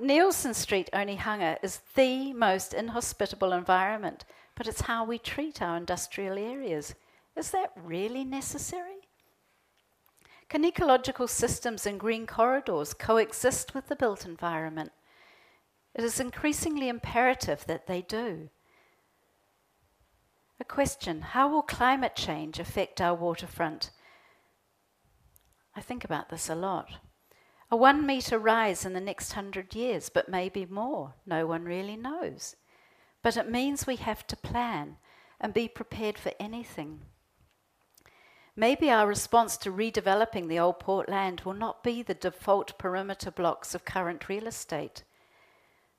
Neilson 0.00 0.54
Street, 0.54 0.88
Onehunga, 0.92 1.58
is 1.62 1.80
the 1.96 2.32
most 2.32 2.72
inhospitable 2.72 3.52
environment, 3.52 4.24
but 4.54 4.66
it's 4.66 4.82
how 4.82 5.04
we 5.04 5.18
treat 5.18 5.60
our 5.60 5.76
industrial 5.76 6.38
areas. 6.38 6.94
Is 7.36 7.50
that 7.50 7.72
really 7.76 8.24
necessary? 8.24 9.08
Can 10.48 10.64
ecological 10.64 11.28
systems 11.28 11.84
and 11.84 12.00
green 12.00 12.26
corridors 12.26 12.94
coexist 12.94 13.74
with 13.74 13.88
the 13.88 13.96
built 13.96 14.24
environment? 14.24 14.92
It 15.94 16.04
is 16.04 16.20
increasingly 16.20 16.88
imperative 16.88 17.66
that 17.66 17.86
they 17.86 18.00
do. 18.02 18.48
A 20.60 20.64
question 20.64 21.20
How 21.20 21.48
will 21.48 21.62
climate 21.62 22.16
change 22.16 22.58
affect 22.58 23.00
our 23.00 23.14
waterfront? 23.14 23.90
I 25.76 25.80
think 25.80 26.04
about 26.04 26.30
this 26.30 26.48
a 26.48 26.56
lot. 26.56 26.88
A 27.70 27.76
one 27.76 28.04
metre 28.04 28.38
rise 28.38 28.84
in 28.84 28.92
the 28.92 29.00
next 29.00 29.34
hundred 29.34 29.74
years, 29.74 30.08
but 30.08 30.28
maybe 30.28 30.66
more. 30.66 31.14
No 31.24 31.46
one 31.46 31.64
really 31.64 31.96
knows. 31.96 32.56
But 33.22 33.36
it 33.36 33.48
means 33.48 33.86
we 33.86 33.96
have 33.96 34.26
to 34.26 34.36
plan 34.36 34.96
and 35.40 35.54
be 35.54 35.68
prepared 35.68 36.18
for 36.18 36.32
anything. 36.40 37.02
Maybe 38.56 38.90
our 38.90 39.06
response 39.06 39.56
to 39.58 39.70
redeveloping 39.70 40.48
the 40.48 40.58
old 40.58 40.80
port 40.80 41.08
land 41.08 41.42
will 41.42 41.54
not 41.54 41.84
be 41.84 42.02
the 42.02 42.14
default 42.14 42.76
perimeter 42.78 43.30
blocks 43.30 43.72
of 43.72 43.84
current 43.84 44.28
real 44.28 44.48
estate. 44.48 45.04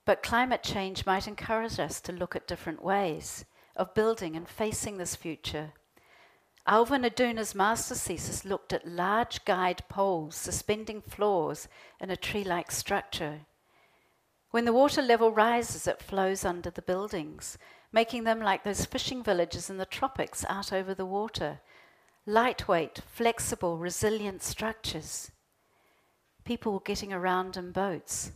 But 0.04 0.24
climate 0.24 0.64
change 0.64 1.06
might 1.06 1.28
encourage 1.28 1.80
us 1.80 2.02
to 2.02 2.12
look 2.12 2.36
at 2.36 2.48
different 2.48 2.84
ways 2.84 3.46
of 3.80 3.96
building 3.96 4.36
and 4.36 4.48
facing 4.48 4.98
this 4.98 5.16
future. 5.16 5.72
Alvin 6.68 7.04
Aduna's 7.04 7.56
master 7.56 7.96
thesis 7.96 8.46
looked 8.46 8.74
at 8.74 8.88
large 8.88 9.44
guide 9.46 9.82
poles 9.90 10.36
suspending 10.36 11.02
floors 11.02 11.68
in 12.00 12.12
a 12.12 12.18
tree 12.18 12.44
like 12.44 12.70
structure. 12.70 13.40
When 14.52 14.66
the 14.66 14.74
water 14.74 15.02
level 15.02 15.32
rises, 15.32 15.88
it 15.88 16.02
flows 16.02 16.44
under 16.44 16.70
the 16.70 16.82
buildings, 16.82 17.58
making 17.92 18.26
them 18.26 18.42
like 18.42 18.64
those 18.64 18.86
fishing 18.86 19.24
villages 19.24 19.70
in 19.70 19.78
the 19.78 19.86
tropics 19.86 20.46
out 20.48 20.74
over 20.74 20.94
the 20.94 21.06
water 21.06 21.62
lightweight, 22.26 23.02
flexible, 23.08 23.80
resilient 23.80 24.44
structures. 24.44 25.32
People 26.44 26.74
were 26.74 26.80
getting 26.80 27.12
around 27.12 27.58
in 27.58 27.72
boats. 27.72 28.34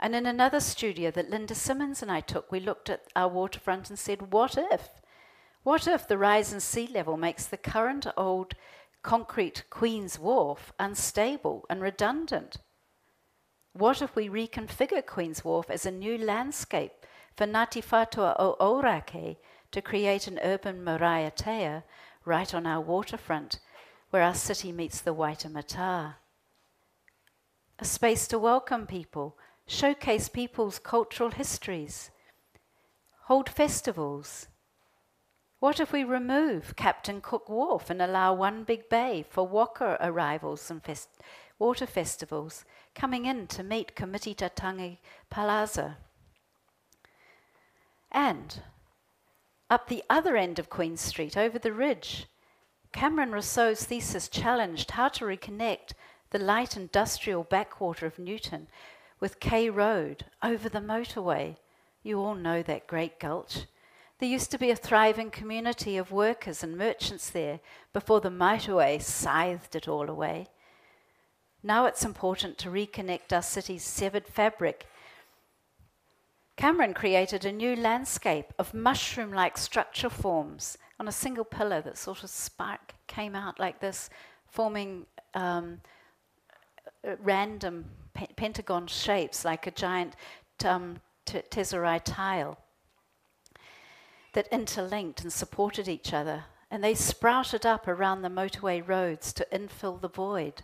And 0.00 0.14
in 0.14 0.26
another 0.26 0.60
studio 0.60 1.10
that 1.10 1.30
Linda 1.30 1.54
Simmons 1.54 2.02
and 2.02 2.10
I 2.10 2.20
took, 2.20 2.52
we 2.52 2.60
looked 2.60 2.88
at 2.88 3.06
our 3.16 3.28
waterfront 3.28 3.90
and 3.90 3.98
said, 3.98 4.32
What 4.32 4.56
if? 4.56 4.88
What 5.64 5.86
if 5.86 6.06
the 6.06 6.18
rise 6.18 6.52
in 6.52 6.60
sea 6.60 6.88
level 6.92 7.16
makes 7.16 7.46
the 7.46 7.56
current 7.56 8.06
old 8.16 8.54
concrete 9.02 9.64
Queen's 9.70 10.18
Wharf 10.18 10.72
unstable 10.78 11.66
and 11.68 11.82
redundant? 11.82 12.58
What 13.72 14.02
if 14.02 14.14
we 14.16 14.28
reconfigure 14.28 15.04
Queen's 15.04 15.44
Wharf 15.44 15.68
as 15.70 15.84
a 15.84 15.90
new 15.90 16.16
landscape 16.18 16.92
for 17.36 17.46
Ngāti 17.46 17.84
Whātua 17.84 18.34
o 18.38 18.56
Ōrākei 18.60 19.36
to 19.70 19.82
create 19.82 20.26
an 20.26 20.40
urban 20.42 20.82
marae 20.82 21.30
ātea 21.30 21.82
right 22.24 22.52
on 22.54 22.66
our 22.66 22.80
waterfront 22.80 23.60
where 24.10 24.22
our 24.22 24.34
city 24.34 24.72
meets 24.72 25.00
the 25.00 25.14
Waitemata. 25.14 26.14
A 27.78 27.84
space 27.84 28.26
to 28.28 28.38
welcome 28.38 28.86
people, 28.86 29.37
showcase 29.68 30.28
people's 30.28 30.78
cultural 30.78 31.30
histories, 31.30 32.10
hold 33.24 33.48
festivals. 33.50 34.48
What 35.60 35.78
if 35.78 35.92
we 35.92 36.04
remove 36.04 36.74
Captain 36.74 37.20
Cook 37.20 37.48
Wharf 37.48 37.90
and 37.90 38.00
allow 38.00 38.32
one 38.32 38.64
big 38.64 38.88
bay 38.88 39.24
for 39.28 39.46
waka 39.46 39.98
arrivals 40.00 40.70
and 40.70 40.82
fest- 40.82 41.20
water 41.58 41.86
festivals 41.86 42.64
coming 42.94 43.26
in 43.26 43.46
to 43.48 43.62
meet 43.62 43.94
Komititanga 43.94 44.96
Plaza? 45.30 45.98
And 48.10 48.62
up 49.68 49.88
the 49.88 50.02
other 50.08 50.36
end 50.36 50.58
of 50.58 50.70
Queen 50.70 50.96
Street, 50.96 51.36
over 51.36 51.58
the 51.58 51.72
ridge, 51.72 52.26
Cameron 52.92 53.32
Rousseau's 53.32 53.84
thesis 53.84 54.28
challenged 54.28 54.92
how 54.92 55.08
to 55.08 55.26
reconnect 55.26 55.92
the 56.30 56.38
light 56.38 56.74
industrial 56.74 57.44
backwater 57.44 58.06
of 58.06 58.18
Newton 58.18 58.68
with 59.20 59.40
K 59.40 59.70
Road 59.70 60.24
over 60.42 60.68
the 60.68 60.80
motorway. 60.80 61.56
You 62.02 62.20
all 62.20 62.34
know 62.34 62.62
that 62.62 62.86
great 62.86 63.18
gulch. 63.18 63.66
There 64.18 64.28
used 64.28 64.50
to 64.50 64.58
be 64.58 64.70
a 64.70 64.76
thriving 64.76 65.30
community 65.30 65.96
of 65.96 66.10
workers 66.10 66.62
and 66.62 66.76
merchants 66.76 67.30
there 67.30 67.60
before 67.92 68.20
the 68.20 68.30
motorway 68.30 69.00
scythed 69.00 69.76
it 69.76 69.88
all 69.88 70.08
away. 70.08 70.48
Now 71.62 71.86
it's 71.86 72.04
important 72.04 72.58
to 72.58 72.70
reconnect 72.70 73.32
our 73.32 73.42
city's 73.42 73.84
severed 73.84 74.26
fabric 74.26 74.86
Cameron 76.58 76.92
created 76.92 77.44
a 77.44 77.52
new 77.52 77.76
landscape 77.76 78.52
of 78.58 78.74
mushroom 78.74 79.32
like 79.32 79.56
structure 79.56 80.10
forms 80.10 80.76
on 80.98 81.06
a 81.06 81.12
single 81.12 81.44
pillar 81.44 81.80
that 81.82 81.96
sort 81.96 82.24
of 82.24 82.30
spark 82.30 82.94
came 83.06 83.36
out 83.36 83.60
like 83.60 83.78
this, 83.78 84.10
forming 84.44 85.06
um, 85.34 85.80
random 87.22 87.84
pe- 88.14 88.26
pentagon 88.36 88.86
shapes 88.86 89.44
like 89.44 89.66
a 89.66 89.70
giant 89.70 90.14
um, 90.64 91.00
tile 91.24 92.58
that 94.34 94.48
interlinked 94.52 95.22
and 95.22 95.32
supported 95.32 95.88
each 95.88 96.12
other. 96.12 96.44
And 96.70 96.84
they 96.84 96.94
sprouted 96.94 97.64
up 97.64 97.88
around 97.88 98.22
the 98.22 98.28
motorway 98.28 98.86
roads 98.86 99.32
to 99.34 99.46
infill 99.50 100.00
the 100.00 100.08
void. 100.08 100.62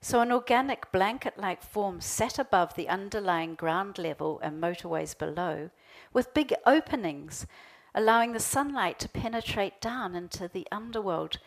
So, 0.00 0.20
an 0.20 0.30
organic 0.30 0.92
blanket 0.92 1.36
like 1.36 1.62
form 1.62 2.00
sat 2.00 2.38
above 2.38 2.74
the 2.74 2.88
underlying 2.88 3.54
ground 3.54 3.98
level 3.98 4.38
and 4.40 4.62
motorways 4.62 5.18
below, 5.18 5.70
with 6.12 6.34
big 6.34 6.54
openings, 6.64 7.46
allowing 7.94 8.32
the 8.32 8.40
sunlight 8.40 8.98
to 9.00 9.08
penetrate 9.08 9.80
down 9.80 10.14
into 10.14 10.46
the 10.46 10.68
underworld 10.70 11.38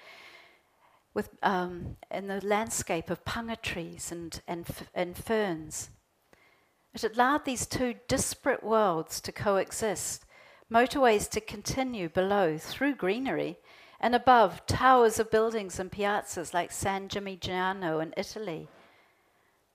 with, 1.14 1.30
um, 1.44 1.98
in 2.12 2.28
the 2.28 2.46
landscape 2.46 3.10
of 3.10 3.26
punga 3.26 3.62
trees 3.62 4.12
and, 4.12 4.42
and, 4.48 4.66
and 4.94 5.18
ferns. 5.18 5.90
It 6.94 7.04
allowed 7.04 7.46
these 7.46 7.66
two 7.66 7.96
disparate 8.08 8.64
worlds 8.64 9.22
to 9.22 9.32
coexist, 9.32 10.26
motorways 10.72 11.30
to 11.32 11.42
continue 11.42 12.10
below 12.10 12.58
through 12.58 12.96
greenery 12.96 13.58
and 14.00 14.16
above, 14.16 14.66
towers 14.66 15.20
of 15.20 15.30
buildings 15.30 15.80
and 15.80 15.92
piazzas 15.92 16.54
like 16.54 16.72
San 16.72 17.10
Gimignano 17.10 18.02
in 18.02 18.14
Italy. 18.16 18.68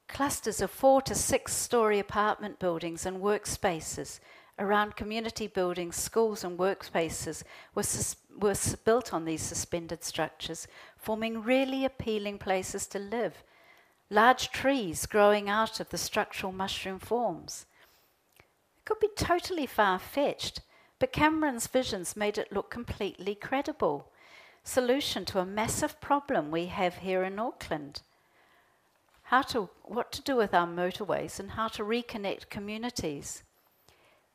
Clusters 0.09 0.61
of 0.61 0.71
four 0.71 1.03
to 1.03 1.15
six 1.15 1.53
story 1.53 1.99
apartment 1.99 2.59
buildings 2.59 3.07
and 3.07 3.19
workspaces 3.23 4.21
around 4.59 4.97
community 4.97 5.47
buildings, 5.47 5.97
schools, 5.97 6.45
and 6.45 6.59
workspaces 6.59 7.43
were, 7.75 7.83
sus- 7.83 8.17
were 8.39 8.55
built 8.85 9.13
on 9.13 9.25
these 9.25 9.43
suspended 9.43 10.05
structures, 10.05 10.69
forming 11.05 11.43
really 11.43 11.85
appealing 11.85 12.39
places 12.39 12.87
to 12.87 12.99
live, 12.99 13.43
large 14.09 14.51
trees 14.51 15.05
growing 15.05 15.51
out 15.51 15.79
of 15.79 15.91
the 15.91 15.99
structural 15.99 16.51
mushroom 16.51 16.99
forms. 16.99 17.67
It 18.39 18.87
could 18.87 19.01
be 19.01 19.11
totally 19.15 19.67
far 19.67 19.99
fetched, 19.99 20.63
but 20.99 21.13
Cameron's 21.13 21.67
visions 21.67 22.17
made 22.17 22.39
it 22.39 22.53
look 22.53 22.71
completely 22.71 23.35
credible. 23.35 24.09
Solution 24.63 25.27
to 25.27 25.41
a 25.41 25.45
massive 25.45 26.01
problem 26.01 26.51
we 26.51 26.67
have 26.67 26.97
here 26.97 27.23
in 27.23 27.39
Auckland. 27.39 28.01
How 29.25 29.43
to, 29.43 29.69
what 29.83 30.11
to 30.13 30.23
do 30.23 30.37
with 30.37 30.55
our 30.55 30.67
motorways 30.67 31.39
and 31.39 31.51
how 31.51 31.69
to 31.69 31.83
reconnect 31.83 32.49
communities. 32.49 33.43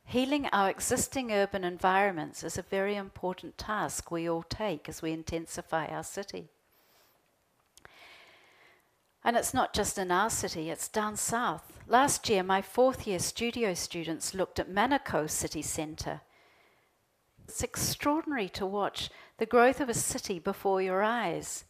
Healing 0.04 0.48
our 0.52 0.70
existing 0.70 1.32
urban 1.32 1.64
environments 1.64 2.44
is 2.44 2.58
a 2.58 2.62
very 2.62 2.94
important 2.94 3.58
task 3.58 4.10
we 4.10 4.28
all 4.28 4.44
take 4.44 4.88
as 4.88 5.02
we 5.02 5.10
intensify 5.10 5.86
our 5.86 6.04
city. 6.04 6.48
And 9.22 9.36
it's 9.36 9.52
not 9.52 9.74
just 9.74 9.98
in 9.98 10.10
our 10.10 10.30
city, 10.30 10.70
it's 10.70 10.88
down 10.88 11.16
south. 11.16 11.72
Last 11.86 12.28
year, 12.28 12.42
my 12.42 12.62
fourth 12.62 13.06
year 13.06 13.18
studio 13.18 13.74
students 13.74 14.34
looked 14.34 14.58
at 14.58 14.70
Manukau 14.70 15.28
City 15.28 15.62
Centre. 15.62 16.22
It's 17.46 17.62
extraordinary 17.62 18.48
to 18.50 18.64
watch 18.64 19.10
the 19.38 19.46
growth 19.46 19.80
of 19.80 19.88
a 19.88 19.94
city 19.94 20.38
before 20.38 20.80
your 20.80 21.02
eyes. 21.02 21.64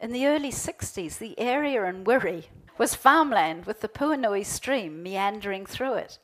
In 0.00 0.12
the 0.12 0.26
early 0.26 0.50
60s, 0.50 1.18
the 1.18 1.38
area 1.38 1.84
in 1.84 2.04
Wiri 2.04 2.44
was 2.78 2.94
farmland 2.94 3.66
with 3.66 3.80
the 3.80 3.88
Puhinui 3.88 4.44
stream 4.44 5.02
meandering 5.02 5.66
through 5.66 5.94
it. 5.94 6.18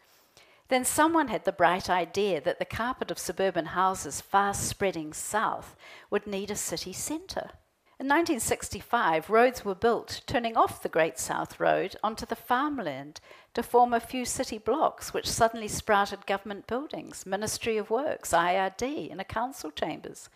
Then 0.69 0.85
someone 0.85 1.29
had 1.29 1.45
the 1.45 1.53
bright 1.53 1.89
idea 1.89 2.41
that 2.41 2.59
the 2.59 2.65
carpet 2.65 3.11
of 3.11 3.19
suburban 3.19 3.67
houses 3.67 4.21
fast 4.21 4.67
spreading 4.67 5.13
south 5.13 5.77
would 6.11 6.27
need 6.27 6.51
a 6.51 6.57
city 6.57 6.93
centre. 6.93 7.51
In 7.99 8.09
1965, 8.09 9.31
roads 9.31 9.65
were 9.65 9.75
built 9.75 10.21
turning 10.27 10.55
off 10.55 10.83
the 10.83 10.89
Great 10.91 11.19
South 11.19 11.59
Road 11.59 11.97
onto 12.05 12.27
the 12.27 12.37
farmland 12.37 13.21
to 13.55 13.63
form 13.63 13.95
a 13.95 14.01
few 14.01 14.27
city 14.27 14.59
blocks, 14.59 15.15
which 15.15 15.27
suddenly 15.27 15.67
sprouted 15.67 16.27
government 16.27 16.67
buildings, 16.67 17.25
Ministry 17.25 17.79
of 17.79 17.89
Works, 17.89 18.33
IRD, 18.33 19.11
and 19.11 19.19
a 19.19 19.25
council 19.25 19.71
chambers, 19.71 20.29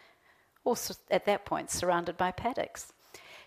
also 0.64 0.94
at 1.10 1.26
that 1.26 1.44
point 1.44 1.70
surrounded 1.70 2.16
by 2.16 2.30
paddocks. 2.30 2.94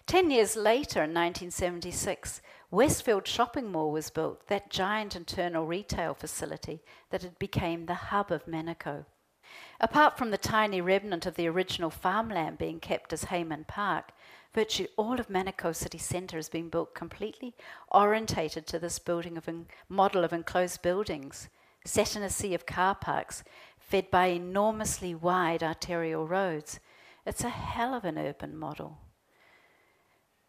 Ten 0.05 0.29
years 0.29 0.55
later, 0.55 0.99
in 0.99 1.09
1976, 1.09 2.39
Westfield 2.69 3.27
Shopping 3.27 3.71
Mall 3.71 3.91
was 3.91 4.11
built, 4.11 4.45
that 4.47 4.69
giant 4.69 5.15
internal 5.15 5.65
retail 5.65 6.13
facility 6.13 6.83
that 7.09 7.23
had 7.23 7.39
become 7.39 7.87
the 7.87 7.95
hub 7.95 8.31
of 8.31 8.45
Manukau. 8.45 9.05
Apart 9.79 10.17
from 10.17 10.31
the 10.31 10.37
tiny 10.37 10.81
remnant 10.81 11.25
of 11.25 11.35
the 11.35 11.47
original 11.47 11.89
farmland 11.89 12.57
being 12.57 12.79
kept 12.79 13.11
as 13.13 13.25
Hayman 13.25 13.65
Park, 13.67 14.11
virtually 14.53 14.89
all 14.97 15.19
of 15.19 15.29
Manukau 15.29 15.75
City 15.75 15.97
Centre 15.97 16.37
has 16.37 16.49
been 16.49 16.69
built 16.69 16.93
completely 16.93 17.53
orientated 17.91 18.67
to 18.67 18.79
this 18.79 18.99
building 18.99 19.37
of 19.37 19.49
model 19.89 20.23
of 20.23 20.33
enclosed 20.33 20.81
buildings, 20.81 21.49
set 21.85 22.15
in 22.15 22.23
a 22.23 22.29
sea 22.29 22.53
of 22.53 22.65
car 22.65 22.95
parks, 22.95 23.43
fed 23.77 24.09
by 24.09 24.27
enormously 24.27 25.13
wide 25.13 25.63
arterial 25.63 26.27
roads. 26.27 26.79
It's 27.25 27.43
a 27.43 27.49
hell 27.49 27.93
of 27.93 28.05
an 28.05 28.17
urban 28.17 28.57
model. 28.57 28.99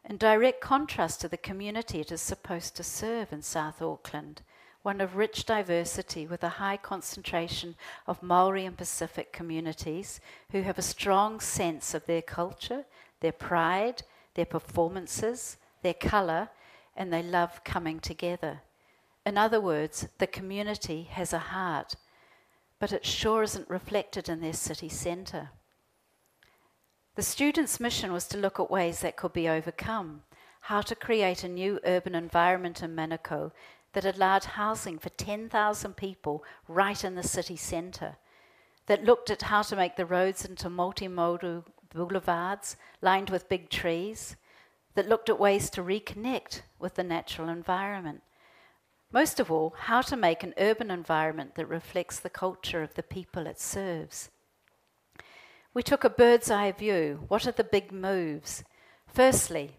In 0.08 0.18
direct 0.18 0.60
contrast 0.60 1.20
to 1.22 1.28
the 1.28 1.38
community 1.38 2.00
it 2.00 2.12
is 2.12 2.20
supposed 2.20 2.76
to 2.76 2.84
serve 2.84 3.32
in 3.32 3.42
South 3.42 3.80
Auckland, 3.80 4.42
one 4.84 5.00
of 5.00 5.16
rich 5.16 5.46
diversity 5.46 6.26
with 6.26 6.44
a 6.44 6.60
high 6.60 6.76
concentration 6.76 7.74
of 8.06 8.22
Maori 8.22 8.66
and 8.66 8.76
Pacific 8.76 9.32
communities 9.32 10.20
who 10.52 10.60
have 10.60 10.78
a 10.78 10.82
strong 10.82 11.40
sense 11.40 11.94
of 11.94 12.04
their 12.04 12.20
culture, 12.20 12.84
their 13.20 13.32
pride, 13.32 14.02
their 14.34 14.44
performances, 14.44 15.56
their 15.82 15.94
colour, 15.94 16.50
and 16.94 17.10
they 17.10 17.22
love 17.22 17.64
coming 17.64 17.98
together. 17.98 18.60
In 19.24 19.38
other 19.38 19.58
words, 19.58 20.06
the 20.18 20.26
community 20.26 21.04
has 21.04 21.32
a 21.32 21.38
heart, 21.38 21.94
but 22.78 22.92
it 22.92 23.06
sure 23.06 23.42
isn't 23.42 23.70
reflected 23.70 24.28
in 24.28 24.42
their 24.42 24.52
city 24.52 24.90
centre. 24.90 25.48
The 27.14 27.22
students' 27.22 27.80
mission 27.80 28.12
was 28.12 28.28
to 28.28 28.36
look 28.36 28.60
at 28.60 28.70
ways 28.70 29.00
that 29.00 29.16
could 29.16 29.32
be 29.32 29.48
overcome, 29.48 30.24
how 30.60 30.82
to 30.82 30.94
create 30.94 31.42
a 31.42 31.48
new 31.48 31.80
urban 31.86 32.14
environment 32.14 32.82
in 32.82 32.94
Manukau 32.94 33.50
that 33.94 34.04
allowed 34.04 34.44
housing 34.44 34.98
for 34.98 35.08
10,000 35.08 35.96
people 35.96 36.44
right 36.68 37.02
in 37.02 37.14
the 37.14 37.22
city 37.22 37.56
centre, 37.56 38.16
that 38.86 39.04
looked 39.04 39.30
at 39.30 39.42
how 39.42 39.62
to 39.62 39.76
make 39.76 39.96
the 39.96 40.04
roads 40.04 40.44
into 40.44 40.68
multimodal 40.68 41.64
boulevards 41.92 42.76
lined 43.00 43.30
with 43.30 43.48
big 43.48 43.70
trees, 43.70 44.36
that 44.94 45.08
looked 45.08 45.28
at 45.28 45.40
ways 45.40 45.70
to 45.70 45.82
reconnect 45.82 46.62
with 46.78 46.94
the 46.94 47.02
natural 47.02 47.48
environment. 47.48 48.22
Most 49.12 49.40
of 49.40 49.50
all, 49.50 49.74
how 49.76 50.02
to 50.02 50.16
make 50.16 50.42
an 50.42 50.54
urban 50.58 50.90
environment 50.90 51.54
that 51.54 51.66
reflects 51.66 52.18
the 52.18 52.30
culture 52.30 52.82
of 52.82 52.94
the 52.94 53.02
people 53.02 53.46
it 53.46 53.60
serves. 53.60 54.30
We 55.72 55.82
took 55.82 56.04
a 56.04 56.10
bird's 56.10 56.50
eye 56.50 56.72
view. 56.72 57.24
What 57.28 57.46
are 57.46 57.52
the 57.52 57.64
big 57.64 57.90
moves? 57.90 58.64
Firstly, 59.06 59.76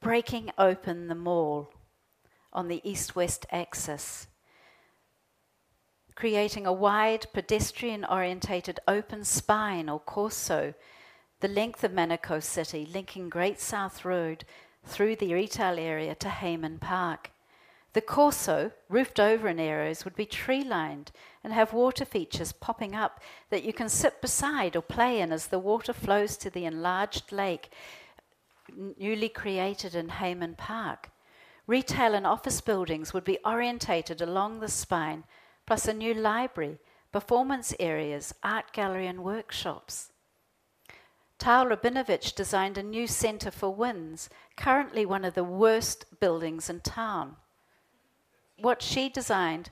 breaking 0.00 0.50
open 0.58 1.08
the 1.08 1.14
mall 1.14 1.72
on 2.54 2.68
the 2.68 2.80
east 2.88 3.16
west 3.16 3.46
axis, 3.50 4.28
creating 6.14 6.66
a 6.66 6.72
wide 6.72 7.26
pedestrian 7.32 8.04
orientated 8.04 8.78
open 8.86 9.24
spine 9.24 9.88
or 9.88 9.98
corso, 9.98 10.74
the 11.40 11.48
length 11.48 11.82
of 11.82 11.92
Manukau 11.92 12.42
City, 12.42 12.88
linking 12.92 13.28
Great 13.28 13.60
South 13.60 14.04
Road 14.04 14.44
through 14.84 15.16
the 15.16 15.34
retail 15.34 15.78
area 15.78 16.14
to 16.14 16.28
Hayman 16.28 16.78
Park. 16.78 17.30
The 17.94 18.00
corso, 18.00 18.72
roofed 18.88 19.20
over 19.20 19.48
in 19.48 19.60
areas, 19.60 20.04
would 20.04 20.16
be 20.16 20.26
tree 20.26 20.64
lined 20.64 21.12
and 21.44 21.52
have 21.52 21.72
water 21.72 22.04
features 22.04 22.52
popping 22.52 22.94
up 22.94 23.20
that 23.50 23.62
you 23.62 23.72
can 23.72 23.88
sit 23.88 24.20
beside 24.20 24.74
or 24.74 24.82
play 24.82 25.20
in 25.20 25.30
as 25.30 25.46
the 25.46 25.60
water 25.60 25.92
flows 25.92 26.36
to 26.38 26.50
the 26.50 26.64
enlarged 26.64 27.30
lake 27.30 27.70
newly 28.98 29.28
created 29.28 29.94
in 29.94 30.08
Hayman 30.08 30.54
Park. 30.56 31.10
Retail 31.66 32.14
and 32.14 32.26
office 32.26 32.60
buildings 32.60 33.14
would 33.14 33.24
be 33.24 33.38
orientated 33.44 34.20
along 34.20 34.60
the 34.60 34.68
spine, 34.68 35.24
plus 35.66 35.88
a 35.88 35.94
new 35.94 36.12
library, 36.12 36.78
performance 37.10 37.74
areas, 37.80 38.34
art 38.42 38.72
gallery, 38.72 39.06
and 39.06 39.24
workshops. 39.24 40.12
Tal 41.38 41.66
Rabinovich 41.66 42.34
designed 42.34 42.76
a 42.76 42.82
new 42.82 43.06
centre 43.06 43.50
for 43.50 43.74
WINZ, 43.74 44.28
currently 44.56 45.06
one 45.06 45.24
of 45.24 45.34
the 45.34 45.44
worst 45.44 46.04
buildings 46.20 46.68
in 46.68 46.80
town. 46.80 47.36
What 48.58 48.82
she 48.82 49.08
designed 49.08 49.70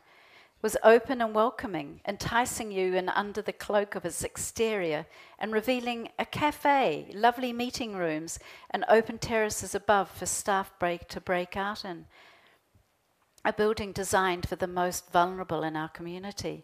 was 0.62 0.76
open 0.84 1.20
and 1.20 1.34
welcoming, 1.34 2.00
enticing 2.06 2.70
you 2.70 2.94
in 2.94 3.08
under 3.08 3.42
the 3.42 3.52
cloak 3.52 3.96
of 3.96 4.04
its 4.04 4.22
exterior 4.22 5.04
and 5.38 5.52
revealing 5.52 6.08
a 6.20 6.24
cafe, 6.24 7.10
lovely 7.12 7.52
meeting 7.52 7.96
rooms, 7.96 8.38
and 8.70 8.84
open 8.88 9.18
terraces 9.18 9.74
above 9.74 10.08
for 10.08 10.24
staff 10.24 10.72
break 10.78 11.08
to 11.08 11.20
break 11.20 11.56
out 11.56 11.84
in. 11.84 12.06
A 13.44 13.52
building 13.52 13.90
designed 13.90 14.48
for 14.48 14.54
the 14.54 14.68
most 14.68 15.10
vulnerable 15.10 15.64
in 15.64 15.74
our 15.74 15.88
community. 15.88 16.62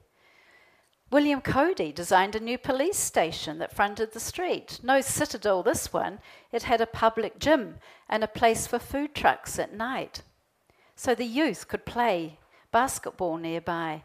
William 1.11 1.41
Cody 1.41 1.91
designed 1.91 2.37
a 2.37 2.41
new 2.41 2.59
police 2.59 2.99
station 2.99 3.59
that 3.59 3.75
fronted 3.75 4.13
the 4.13 4.21
street. 4.21 4.79
No 4.83 5.01
citadel, 5.01 5.65
this 5.65 5.93
one. 5.93 6.21
It 6.53 6.65
had 6.65 6.81
a 6.81 6.87
public 6.87 7.41
gym 7.41 7.77
and 8.09 8.23
a 8.23 8.29
place 8.29 8.67
for 8.69 8.79
food 8.79 9.15
trucks 9.15 9.59
at 9.59 9.75
night. 9.75 10.23
So 10.95 11.15
the 11.15 11.25
youth 11.25 11.67
could 11.67 11.87
play 11.87 12.38
basketball 12.71 13.37
nearby. 13.37 14.03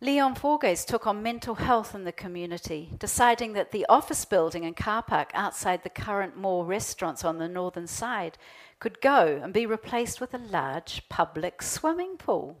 Leon 0.00 0.34
Forges 0.34 0.84
took 0.84 1.06
on 1.06 1.22
mental 1.22 1.54
health 1.54 1.94
in 1.94 2.02
the 2.02 2.10
community, 2.10 2.90
deciding 2.98 3.52
that 3.52 3.70
the 3.70 3.86
office 3.88 4.24
building 4.24 4.64
and 4.64 4.76
car 4.76 5.00
park 5.00 5.30
outside 5.32 5.84
the 5.84 5.88
current 5.88 6.36
mall 6.36 6.64
restaurants 6.64 7.24
on 7.24 7.38
the 7.38 7.48
northern 7.48 7.86
side 7.86 8.36
could 8.80 9.00
go 9.00 9.40
and 9.40 9.52
be 9.52 9.64
replaced 9.64 10.20
with 10.20 10.34
a 10.34 10.38
large 10.38 11.08
public 11.08 11.62
swimming 11.62 12.16
pool 12.16 12.58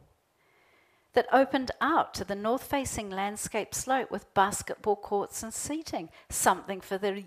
that 1.14 1.26
opened 1.32 1.72
out 1.80 2.14
to 2.14 2.24
the 2.24 2.36
north 2.36 2.62
facing 2.62 3.10
landscape 3.10 3.74
slope 3.74 4.10
with 4.10 4.32
basketball 4.34 4.94
courts 4.94 5.42
and 5.42 5.52
seating, 5.52 6.08
something 6.28 6.80
for 6.80 6.96
the, 6.96 7.24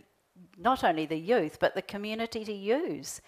not 0.57 0.81
only 0.81 1.05
the 1.05 1.19
youth 1.19 1.57
but 1.59 1.75
the 1.75 1.81
community 1.81 2.45
to 2.45 2.53
use. 2.53 3.19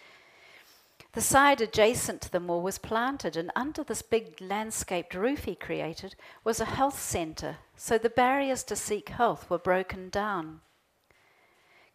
The 1.14 1.22
side 1.22 1.62
adjacent 1.62 2.22
to 2.22 2.32
the 2.32 2.40
mall 2.40 2.62
was 2.62 2.78
planted, 2.78 3.36
and 3.36 3.52
under 3.56 3.84
this 3.84 4.02
big 4.02 4.40
landscaped 4.40 5.16
roof 5.16 5.46
he 5.46 5.56
created 5.56 6.16
was 6.44 6.60
a 6.60 6.66
health 6.66 7.00
centre, 7.00 7.58
so 7.76 7.98
the 7.98 8.10
barriers 8.10 8.64
to 8.66 8.76
seek 8.76 9.10
health 9.10 9.50
were 9.50 9.58
broken 9.58 10.10
down. 10.10 10.62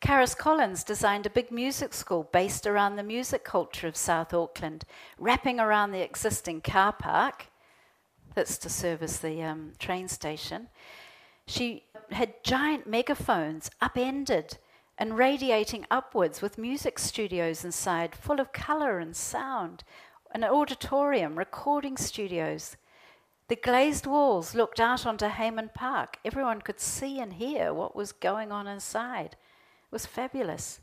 Karis 0.01 0.37
Collins 0.37 0.83
designed 0.83 1.27
a 1.27 1.31
big 1.31 1.53
music 1.53 1.95
school 1.95 2.29
based 2.33 2.67
around 2.67 2.97
the 2.97 3.05
music 3.05 3.45
culture 3.45 3.87
of 3.87 3.97
South 3.97 4.35
Auckland, 4.35 4.85
wrapping 5.17 5.61
around 5.61 5.93
the 5.93 6.03
existing 6.03 6.61
car 6.61 6.93
park 6.93 7.47
that's 8.35 8.59
to 8.59 8.69
service 8.69 9.19
the 9.19 9.43
um, 9.43 9.75
train 9.79 10.09
station. 10.09 10.69
She 11.47 11.85
had 12.11 12.43
giant 12.43 12.89
megaphones 12.89 13.71
upended 13.81 14.59
and 14.99 15.17
radiating 15.17 15.87
upwards 15.91 16.43
with 16.43 16.59
music 16.59 16.99
studios 16.99 17.65
inside, 17.65 18.15
full 18.15 18.41
of 18.41 18.53
colour 18.53 18.99
and 18.99 19.17
sound, 19.17 19.85
an 20.33 20.45
auditorium, 20.45 21.39
recording 21.39 21.97
studios. 21.97 22.77
The 23.49 23.57
glazed 23.57 24.07
walls 24.07 24.55
looked 24.55 24.81
out 24.81 25.05
onto 25.05 25.29
Hayman 25.29 25.71
Park. 25.75 26.19
Everyone 26.25 26.61
could 26.61 26.81
see 26.81 27.21
and 27.21 27.35
hear 27.35 27.75
what 27.75 27.97
was 27.97 28.13
going 28.13 28.53
on 28.53 28.67
inside. 28.67 29.37
It 29.85 29.93
was 29.93 30.07
fabulous. 30.07 30.81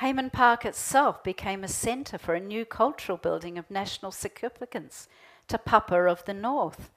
Hayman 0.00 0.30
Park 0.30 0.64
itself 0.64 1.22
became 1.24 1.64
a 1.64 1.68
centre 1.68 2.16
for 2.16 2.34
a 2.34 2.40
new 2.40 2.64
cultural 2.64 3.18
building 3.18 3.58
of 3.58 3.70
national 3.70 4.12
significance, 4.12 5.08
Te 5.48 5.58
Papa 5.58 6.06
of 6.06 6.24
the 6.24 6.34
North, 6.34 6.90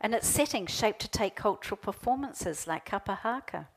and 0.00 0.14
its 0.14 0.26
setting 0.26 0.66
shaped 0.66 1.00
to 1.00 1.08
take 1.08 1.36
cultural 1.36 1.78
performances 1.78 2.66
like 2.66 2.84
Kapa 2.84 3.14
Haka. 3.22 3.68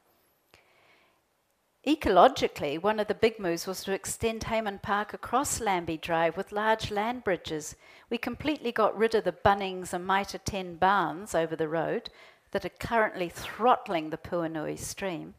Ecologically, 1.86 2.82
one 2.82 3.00
of 3.00 3.06
the 3.06 3.13
big 3.13 3.38
moves 3.38 3.67
was 3.67 3.84
to 3.84 3.93
extend 3.93 4.45
Hayman 4.45 4.80
Park 4.80 5.13
across 5.13 5.62
Lambie 5.62 5.98
Drive 5.98 6.36
with 6.36 6.52
large 6.52 6.89
land 6.89 7.24
bridges. 7.24 7.76
We 8.10 8.17
completely 8.17 8.71
got 8.71 8.98
rid 8.98 9.13
of 9.13 9.24
the 9.24 9.32
Bunnings 9.32 9.93
and 9.93 10.08
Mitre 10.08 10.39
10 10.39 10.78
barns 10.78 11.36
over 11.36 11.56
the 11.56 11.67
road 11.67 12.10
that 12.50 12.65
are 12.65 12.69
currently 12.69 13.30
throttling 13.30 14.10
the 14.10 14.17
Puhinui 14.17 14.80
stream 14.80 15.36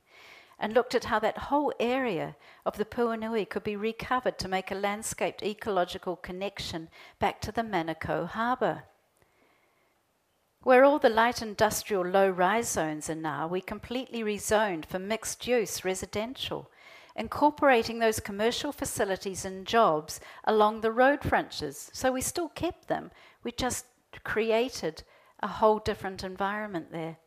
and 0.56 0.72
looked 0.72 0.94
at 0.94 1.06
how 1.06 1.18
that 1.18 1.36
whole 1.36 1.72
area 1.80 2.36
of 2.64 2.76
the 2.76 2.84
Puhinui 2.84 3.48
could 3.48 3.64
be 3.64 3.74
recovered 3.74 4.38
to 4.38 4.46
make 4.46 4.70
a 4.70 4.76
landscaped 4.76 5.42
ecological 5.42 6.14
connection 6.14 6.88
back 7.18 7.40
to 7.40 7.50
the 7.50 7.62
Manukau 7.62 8.28
harbour. 8.28 8.84
Where 10.66 10.82
all 10.82 10.98
the 10.98 11.08
light 11.08 11.42
industrial 11.42 12.04
low 12.04 12.28
rise 12.28 12.68
zones 12.68 13.08
are 13.08 13.14
now, 13.14 13.46
we 13.46 13.60
completely 13.60 14.24
rezoned 14.24 14.84
for 14.84 14.98
mixed 14.98 15.46
use 15.46 15.84
residential, 15.84 16.72
incorporating 17.14 18.00
those 18.00 18.18
commercial 18.18 18.72
facilities 18.72 19.44
and 19.44 19.64
jobs 19.64 20.18
along 20.42 20.80
the 20.80 20.90
road 20.90 21.22
frontages. 21.22 21.88
So 21.92 22.10
we 22.10 22.20
still 22.20 22.48
kept 22.48 22.88
them, 22.88 23.12
we 23.44 23.52
just 23.52 23.86
created 24.24 25.04
a 25.38 25.46
whole 25.46 25.78
different 25.78 26.24
environment 26.24 26.90
there, 26.90 27.18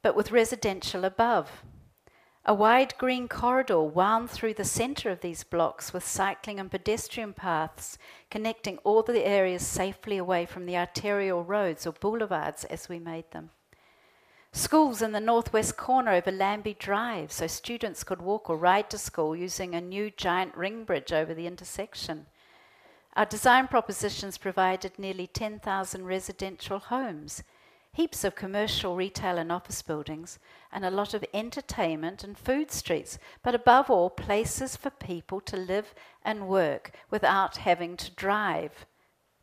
but 0.00 0.16
with 0.16 0.32
residential 0.32 1.04
above. 1.04 1.64
A 2.46 2.52
wide 2.52 2.92
green 2.98 3.26
corridor 3.26 3.80
wound 3.80 4.28
through 4.28 4.52
the 4.52 4.66
centre 4.66 5.08
of 5.08 5.22
these 5.22 5.44
blocks 5.44 5.94
with 5.94 6.06
cycling 6.06 6.60
and 6.60 6.70
pedestrian 6.70 7.32
paths 7.32 7.96
connecting 8.30 8.76
all 8.84 9.02
the 9.02 9.24
areas 9.24 9.66
safely 9.66 10.18
away 10.18 10.44
from 10.44 10.66
the 10.66 10.76
arterial 10.76 11.42
roads 11.42 11.86
or 11.86 11.92
boulevards 11.92 12.64
as 12.64 12.86
we 12.86 12.98
made 12.98 13.30
them. 13.30 13.48
Schools 14.52 15.00
in 15.00 15.12
the 15.12 15.20
northwest 15.20 15.78
corner 15.78 16.12
over 16.12 16.30
Lambie 16.30 16.76
Drive 16.78 17.32
so 17.32 17.46
students 17.46 18.04
could 18.04 18.20
walk 18.20 18.50
or 18.50 18.58
ride 18.58 18.90
to 18.90 18.98
school 18.98 19.34
using 19.34 19.74
a 19.74 19.80
new 19.80 20.10
giant 20.10 20.54
ring 20.54 20.84
bridge 20.84 21.14
over 21.14 21.32
the 21.32 21.46
intersection. 21.46 22.26
Our 23.16 23.24
design 23.24 23.68
propositions 23.68 24.36
provided 24.36 24.98
nearly 24.98 25.26
10,000 25.26 26.04
residential 26.04 26.78
homes 26.78 27.42
heaps 27.94 28.24
of 28.24 28.34
commercial, 28.34 28.96
retail, 28.96 29.38
and 29.38 29.52
office 29.52 29.80
buildings, 29.80 30.40
and 30.72 30.84
a 30.84 30.90
lot 30.90 31.14
of 31.14 31.24
entertainment 31.32 32.24
and 32.24 32.36
food 32.36 32.72
streets, 32.72 33.18
but 33.42 33.54
above 33.54 33.88
all, 33.88 34.10
places 34.10 34.74
for 34.74 34.90
people 34.90 35.40
to 35.40 35.56
live 35.56 35.94
and 36.24 36.48
work 36.48 36.90
without 37.08 37.58
having 37.58 37.96
to 37.96 38.10
drive. 38.10 38.84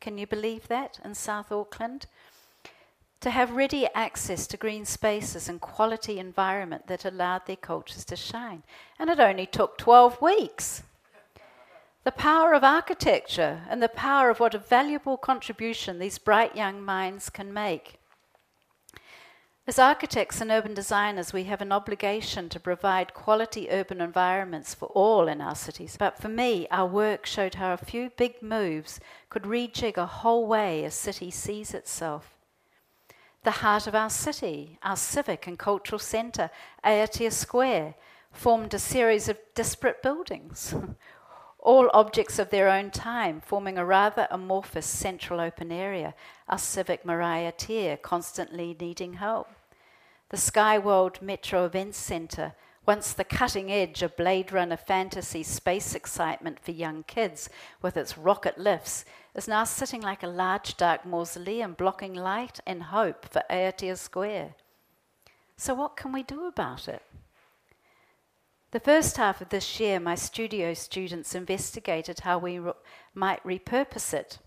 Can 0.01 0.17
you 0.17 0.27
believe 0.27 0.67
that 0.67 0.99
in 1.03 1.15
South 1.15 1.49
Auckland? 1.49 2.07
To 3.21 3.29
have 3.29 3.51
ready 3.51 3.87
access 3.95 4.47
to 4.47 4.57
green 4.57 4.83
spaces 4.83 5.47
and 5.47 5.61
quality 5.61 6.19
environment 6.19 6.87
that 6.87 7.05
allowed 7.05 7.45
their 7.45 7.55
cultures 7.55 8.03
to 8.05 8.17
shine. 8.17 8.63
And 8.99 9.09
it 9.09 9.19
only 9.19 9.45
took 9.45 9.77
12 9.77 10.21
weeks. 10.21 10.83
The 12.03 12.11
power 12.11 12.53
of 12.53 12.65
architecture 12.65 13.61
and 13.69 13.81
the 13.81 13.87
power 13.87 14.29
of 14.29 14.41
what 14.41 14.55
a 14.55 14.59
valuable 14.59 15.17
contribution 15.17 15.99
these 15.99 16.17
bright 16.17 16.55
young 16.55 16.83
minds 16.83 17.29
can 17.29 17.53
make. 17.53 18.00
As 19.67 19.77
architects 19.77 20.41
and 20.41 20.49
urban 20.49 20.73
designers, 20.73 21.33
we 21.33 21.43
have 21.43 21.61
an 21.61 21.71
obligation 21.71 22.49
to 22.49 22.59
provide 22.59 23.13
quality 23.13 23.69
urban 23.69 24.01
environments 24.01 24.73
for 24.73 24.87
all 24.87 25.27
in 25.27 25.39
our 25.39 25.55
cities. 25.55 25.97
But 25.99 26.17
for 26.17 26.29
me, 26.29 26.67
our 26.71 26.87
work 26.87 27.27
showed 27.27 27.55
how 27.55 27.73
a 27.73 27.77
few 27.77 28.09
big 28.09 28.41
moves 28.41 28.99
could 29.29 29.43
rejig 29.43 29.97
a 29.97 30.07
whole 30.07 30.47
way 30.47 30.83
a 30.83 30.89
city 30.89 31.29
sees 31.29 31.75
itself. 31.75 32.35
The 33.43 33.51
heart 33.51 33.85
of 33.85 33.93
our 33.93 34.09
city, 34.09 34.79
our 34.81 34.97
civic 34.97 35.45
and 35.45 35.59
cultural 35.59 35.99
centre, 35.99 36.49
Aotea 36.83 37.31
Square, 37.31 37.93
formed 38.31 38.73
a 38.73 38.79
series 38.79 39.29
of 39.29 39.37
disparate 39.53 40.01
buildings, 40.01 40.73
all 41.61 41.89
objects 41.93 42.39
of 42.39 42.49
their 42.49 42.69
own 42.69 42.89
time, 42.89 43.39
forming 43.39 43.77
a 43.77 43.85
rather 43.85 44.27
amorphous 44.31 44.85
central 44.85 45.39
open 45.39 45.71
area, 45.71 46.15
our 46.49 46.57
civic 46.57 47.05
marae 47.05 47.51
ātea, 47.51 48.01
constantly 48.01 48.75
needing 48.79 49.13
help. 49.13 49.47
The 50.29 50.37
Skyworld 50.37 51.21
Metro 51.21 51.65
Events 51.65 51.97
Centre, 51.97 52.53
once 52.85 53.13
the 53.13 53.23
cutting 53.23 53.71
edge 53.71 54.01
of 54.01 54.17
Blade 54.17 54.51
Runner 54.51 54.77
fantasy 54.77 55.43
space 55.43 55.93
excitement 55.93 56.59
for 56.59 56.71
young 56.71 57.03
kids 57.03 57.47
with 57.81 57.95
its 57.95 58.17
rocket 58.17 58.57
lifts, 58.57 59.05
is 59.35 59.47
now 59.47 59.63
sitting 59.63 60.01
like 60.01 60.23
a 60.23 60.27
large 60.27 60.77
dark 60.77 61.05
mausoleum 61.05 61.73
blocking 61.73 62.15
light 62.15 62.59
and 62.65 62.83
hope 62.83 63.29
for 63.29 63.43
Aotea 63.51 63.97
Square. 63.97 64.55
So, 65.57 65.75
what 65.75 65.95
can 65.95 66.11
we 66.11 66.23
do 66.23 66.47
about 66.47 66.87
it? 66.87 67.03
The 68.71 68.79
first 68.79 69.17
half 69.17 69.41
of 69.41 69.49
this 69.49 69.81
year, 69.81 69.99
my 69.99 70.15
studio 70.15 70.73
students 70.73 71.35
investigated 71.35 72.21
how 72.21 72.37
we 72.37 72.57
re- 72.57 72.71
might 73.13 73.43
repurpose 73.43 74.13
it. 74.13 74.39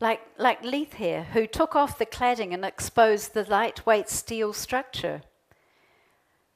Like, 0.00 0.20
like 0.36 0.62
Leith 0.62 0.94
here, 0.94 1.24
who 1.32 1.46
took 1.46 1.74
off 1.74 1.98
the 1.98 2.04
cladding 2.04 2.52
and 2.52 2.66
exposed 2.66 3.32
the 3.32 3.44
lightweight 3.44 4.10
steel 4.10 4.52
structure. 4.52 5.22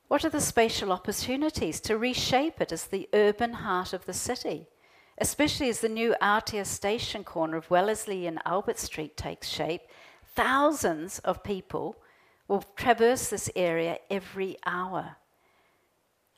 What 0.09 0.22
are 0.22 0.29
the 0.29 0.42
spatial 0.42 0.92
opportunities 0.92 1.81
to 1.81 1.96
reshape 1.96 2.61
it 2.61 2.72
as 2.72 2.85
the 2.85 3.09
urban 3.14 3.55
heart 3.55 3.94
of 3.94 4.05
the 4.05 4.12
city, 4.12 4.66
especially 5.16 5.70
as 5.70 5.81
the 5.81 5.88
new 5.88 6.14
Aotea 6.20 6.66
station 6.66 7.25
corner 7.25 7.57
of 7.57 7.70
Wellesley 7.70 8.27
and 8.27 8.38
Albert 8.44 8.79
Street 8.79 9.16
takes 9.16 9.48
shape? 9.48 9.83
Thousands 10.37 11.20
of 11.20 11.42
people 11.42 11.96
will 12.48 12.64
traverse 12.77 13.31
this 13.31 13.48
area 13.57 13.96
every 14.11 14.59
hour. 14.66 15.16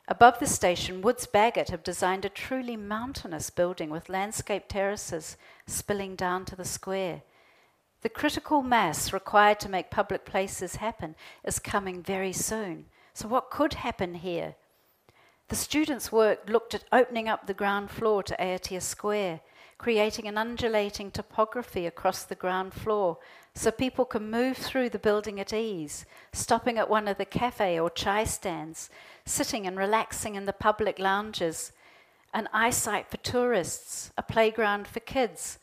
Above 0.07 0.37
the 0.39 0.45
station, 0.45 1.01
Woods 1.01 1.25
Bagot 1.25 1.69
have 1.69 1.81
designed 1.81 2.25
a 2.25 2.29
truly 2.29 2.77
mountainous 2.77 3.49
building 3.49 3.89
with 3.89 4.07
landscape 4.07 4.67
terraces 4.67 5.35
spilling 5.65 6.15
down 6.15 6.45
to 6.45 6.55
the 6.55 6.65
square. 6.65 7.23
The 8.01 8.09
critical 8.09 8.61
mass 8.61 9.11
required 9.11 9.59
to 9.61 9.69
make 9.69 9.89
public 9.89 10.23
places 10.23 10.75
happen 10.75 11.15
is 11.43 11.57
coming 11.57 12.03
very 12.03 12.33
soon. 12.33 12.85
So, 13.15 13.27
what 13.27 13.49
could 13.49 13.73
happen 13.73 14.13
here? 14.13 14.55
The 15.47 15.55
students' 15.55 16.11
work 16.11 16.49
looked 16.49 16.75
at 16.75 16.85
opening 16.91 17.27
up 17.27 17.47
the 17.47 17.55
ground 17.55 17.89
floor 17.89 18.21
to 18.23 18.35
Aotea 18.39 18.83
Square, 18.83 19.41
creating 19.79 20.27
an 20.27 20.37
undulating 20.37 21.09
topography 21.09 21.87
across 21.87 22.23
the 22.23 22.35
ground 22.35 22.75
floor 22.75 23.17
so 23.55 23.71
people 23.71 24.03
can 24.03 24.29
move 24.29 24.57
through 24.57 24.89
the 24.89 24.99
building 24.99 25.39
at 25.39 25.53
ease, 25.53 26.05
stopping 26.33 26.77
at 26.77 26.89
one 26.89 27.07
of 27.07 27.17
the 27.17 27.25
cafe 27.25 27.79
or 27.79 27.89
chai 27.89 28.25
stands, 28.25 28.89
sitting 29.25 29.65
and 29.65 29.77
relaxing 29.77 30.35
in 30.35 30.45
the 30.45 30.53
public 30.53 30.99
lounges, 30.99 31.71
an 32.33 32.49
i-SITE 32.51 33.09
for 33.09 33.17
tourists, 33.17 34.11
a 34.17 34.21
playground 34.21 34.87
for 34.87 34.99
kids, 34.99 35.57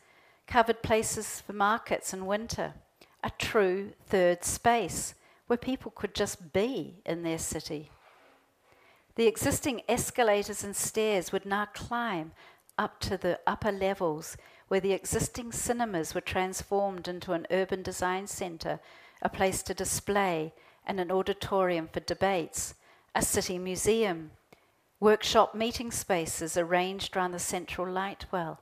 covered 0.47 0.81
places 0.81 1.39
for 1.41 1.53
markets 1.53 2.13
in 2.13 2.25
winter, 2.25 2.73
a 3.23 3.29
true 3.37 3.91
third 4.07 4.43
space 4.43 5.13
where 5.45 5.57
people 5.57 5.91
could 5.91 6.15
just 6.15 6.51
be 6.51 6.95
in 7.05 7.21
their 7.21 7.37
city. 7.37 7.91
The 9.15 9.27
existing 9.27 9.83
escalators 9.87 10.63
and 10.63 10.75
stairs 10.75 11.31
would 11.31 11.45
now 11.45 11.67
climb 11.75 12.31
up 12.75 12.99
to 13.01 13.17
the 13.17 13.39
upper 13.45 13.71
levels 13.71 14.35
where 14.73 14.81
the 14.81 14.91
existing 14.91 15.51
cinemas 15.51 16.15
were 16.15 16.19
transformed 16.19 17.07
into 17.07 17.33
an 17.33 17.45
urban 17.51 17.83
design 17.83 18.25
centre, 18.25 18.79
a 19.21 19.29
place 19.29 19.61
to 19.61 19.71
display, 19.71 20.51
and 20.83 20.99
an 20.99 21.11
auditorium 21.11 21.87
for 21.87 21.99
debates, 21.99 22.73
a 23.13 23.21
city 23.21 23.59
museum, 23.59 24.31
workshop 24.99 25.53
meeting 25.53 25.91
spaces 25.91 26.57
arranged 26.57 27.15
around 27.15 27.33
the 27.33 27.37
central 27.37 27.87
light 27.87 28.25
well, 28.31 28.61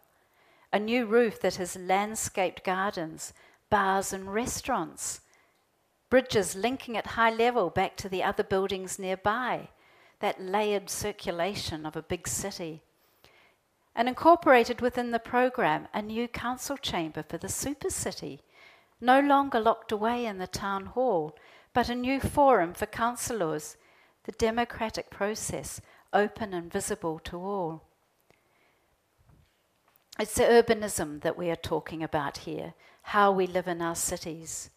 a 0.74 0.78
new 0.78 1.06
roof 1.06 1.40
that 1.40 1.56
has 1.56 1.78
landscaped 1.78 2.62
gardens, 2.66 3.32
bars, 3.70 4.12
and 4.12 4.34
restaurants, 4.34 5.22
bridges 6.10 6.58
linking 6.58 6.98
at 6.98 7.08
high 7.16 7.32
level 7.32 7.70
back 7.70 7.96
to 7.96 8.10
the 8.10 8.22
other 8.22 8.44
buildings 8.44 9.00
nearby, 9.00 9.70
that 10.20 10.42
layered 10.42 10.90
circulation 10.90 11.86
of 11.86 11.96
a 11.96 12.04
big 12.04 12.28
city. 12.28 12.84
And 13.96 14.08
incorporated 14.08 14.82
within 14.82 15.12
the 15.12 15.20
program 15.20 15.88
a 15.94 16.02
new 16.02 16.28
council 16.28 16.78
chamber 16.78 17.24
for 17.24 17.38
the 17.38 17.50
super 17.50 17.90
city, 17.90 18.42
no 19.00 19.20
longer 19.20 19.60
locked 19.60 19.92
away 19.92 20.26
in 20.26 20.38
the 20.38 20.48
town 20.48 20.88
hall, 20.88 21.36
but 21.74 21.90
a 21.90 21.96
new 21.96 22.20
forum 22.20 22.74
for 22.74 22.86
councillors 22.86 23.78
the 24.26 24.32
democratic 24.34 25.10
process 25.10 25.82
open 26.14 26.54
and 26.54 26.72
visible 26.72 27.20
to 27.20 27.38
all. 27.38 27.84
It's 30.20 30.36
the 30.36 30.44
urbanism 30.44 31.22
that 31.22 31.38
we 31.38 31.50
are 31.50 31.56
talking 31.56 32.04
about 32.04 32.38
here, 32.40 32.74
how 33.04 33.32
we 33.32 33.48
live 33.48 33.68
in 33.68 33.82
our 33.82 33.96
cities, 33.96 34.70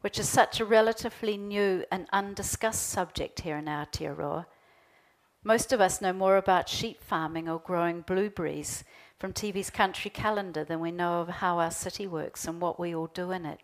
which 0.00 0.18
is 0.18 0.28
such 0.28 0.60
a 0.60 0.64
relatively 0.64 1.36
new 1.36 1.84
and 1.90 2.06
undiscussed 2.12 2.86
subject 2.86 3.40
here 3.40 3.56
in 3.56 3.64
Aotearoa. 3.64 4.46
Most 5.44 5.72
of 5.72 5.80
us 5.80 6.00
know 6.00 6.12
more 6.12 6.36
about 6.36 6.68
sheep 6.68 7.02
farming 7.02 7.48
or 7.48 7.58
growing 7.58 8.02
blueberries 8.02 8.84
from 9.18 9.32
TV's 9.32 9.70
country 9.70 10.10
calendar 10.10 10.64
than 10.64 10.80
we 10.80 10.90
know 10.90 11.20
of 11.20 11.28
how 11.28 11.58
our 11.58 11.70
city 11.70 12.06
works 12.06 12.46
and 12.46 12.60
what 12.60 12.78
we 12.78 12.94
all 12.94 13.06
do 13.06 13.30
in 13.30 13.46
it. 13.46 13.60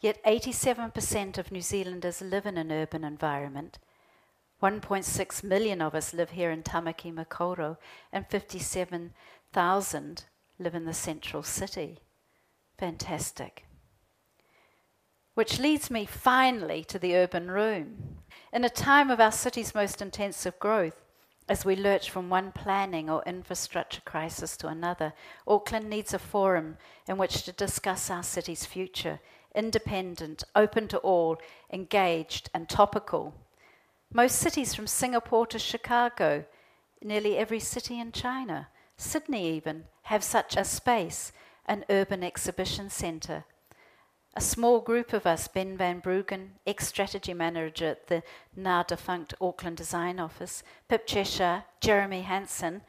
Yet 0.00 0.22
87% 0.24 1.38
of 1.38 1.52
New 1.52 1.60
Zealanders 1.60 2.20
live 2.20 2.46
in 2.46 2.58
an 2.58 2.72
urban 2.72 3.04
environment. 3.04 3.78
1.6 4.62 5.44
million 5.44 5.82
of 5.82 5.94
us 5.94 6.14
live 6.14 6.30
here 6.30 6.50
in 6.50 6.62
Tamaki 6.62 7.12
Makaurau, 7.12 7.76
and 8.12 8.26
57,000 8.28 10.24
live 10.58 10.74
in 10.74 10.84
the 10.84 10.94
central 10.94 11.42
city. 11.42 11.98
Fantastic. 12.78 13.66
Which 15.34 15.58
leads 15.58 15.90
me 15.90 16.04
finally 16.04 16.84
to 16.84 16.98
the 16.98 17.16
urban 17.16 17.50
room. 17.50 18.21
In 18.52 18.64
a 18.64 18.68
time 18.68 19.10
of 19.10 19.18
our 19.18 19.32
city's 19.32 19.74
most 19.74 20.02
intensive 20.02 20.58
growth, 20.58 21.00
as 21.48 21.64
we 21.64 21.74
lurch 21.74 22.10
from 22.10 22.28
one 22.28 22.52
planning 22.52 23.08
or 23.08 23.22
infrastructure 23.24 24.02
crisis 24.02 24.58
to 24.58 24.68
another, 24.68 25.14
Auckland 25.48 25.88
needs 25.88 26.12
a 26.12 26.18
forum 26.18 26.76
in 27.08 27.16
which 27.16 27.44
to 27.44 27.52
discuss 27.52 28.10
our 28.10 28.22
city's 28.22 28.66
future, 28.66 29.20
independent, 29.54 30.44
open 30.54 30.86
to 30.88 30.98
all, 30.98 31.38
engaged, 31.72 32.50
and 32.52 32.68
topical. 32.68 33.32
Most 34.12 34.38
cities 34.38 34.74
from 34.74 34.86
Singapore 34.86 35.46
to 35.46 35.58
Chicago, 35.58 36.44
nearly 37.00 37.38
every 37.38 37.60
city 37.60 37.98
in 37.98 38.12
China, 38.12 38.68
Sydney 38.98 39.48
even, 39.56 39.84
have 40.02 40.22
such 40.22 40.58
a 40.58 40.64
space, 40.64 41.32
an 41.64 41.86
urban 41.88 42.22
exhibition 42.22 42.90
centre 42.90 43.46
a 44.34 44.40
small 44.40 44.80
group 44.80 45.12
of 45.12 45.26
us, 45.26 45.46
Ben 45.46 45.76
Van 45.76 46.00
Bruggen, 46.00 46.50
ex 46.66 46.88
strategy 46.88 47.34
manager 47.34 47.88
at 47.88 48.06
the 48.06 48.22
now 48.56 48.82
defunct 48.82 49.34
Auckland 49.40 49.76
Design 49.76 50.18
Office, 50.18 50.62
Pip 50.88 51.06
Cheshire, 51.06 51.64
Jeremy 51.80 52.22
Hansen, 52.22 52.80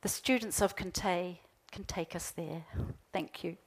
The 0.00 0.08
students 0.08 0.62
of 0.62 0.74
Kintei 0.74 1.40
can 1.70 1.84
take 1.84 2.16
us 2.16 2.30
there. 2.30 2.64
Thank 3.12 3.44
you. 3.44 3.58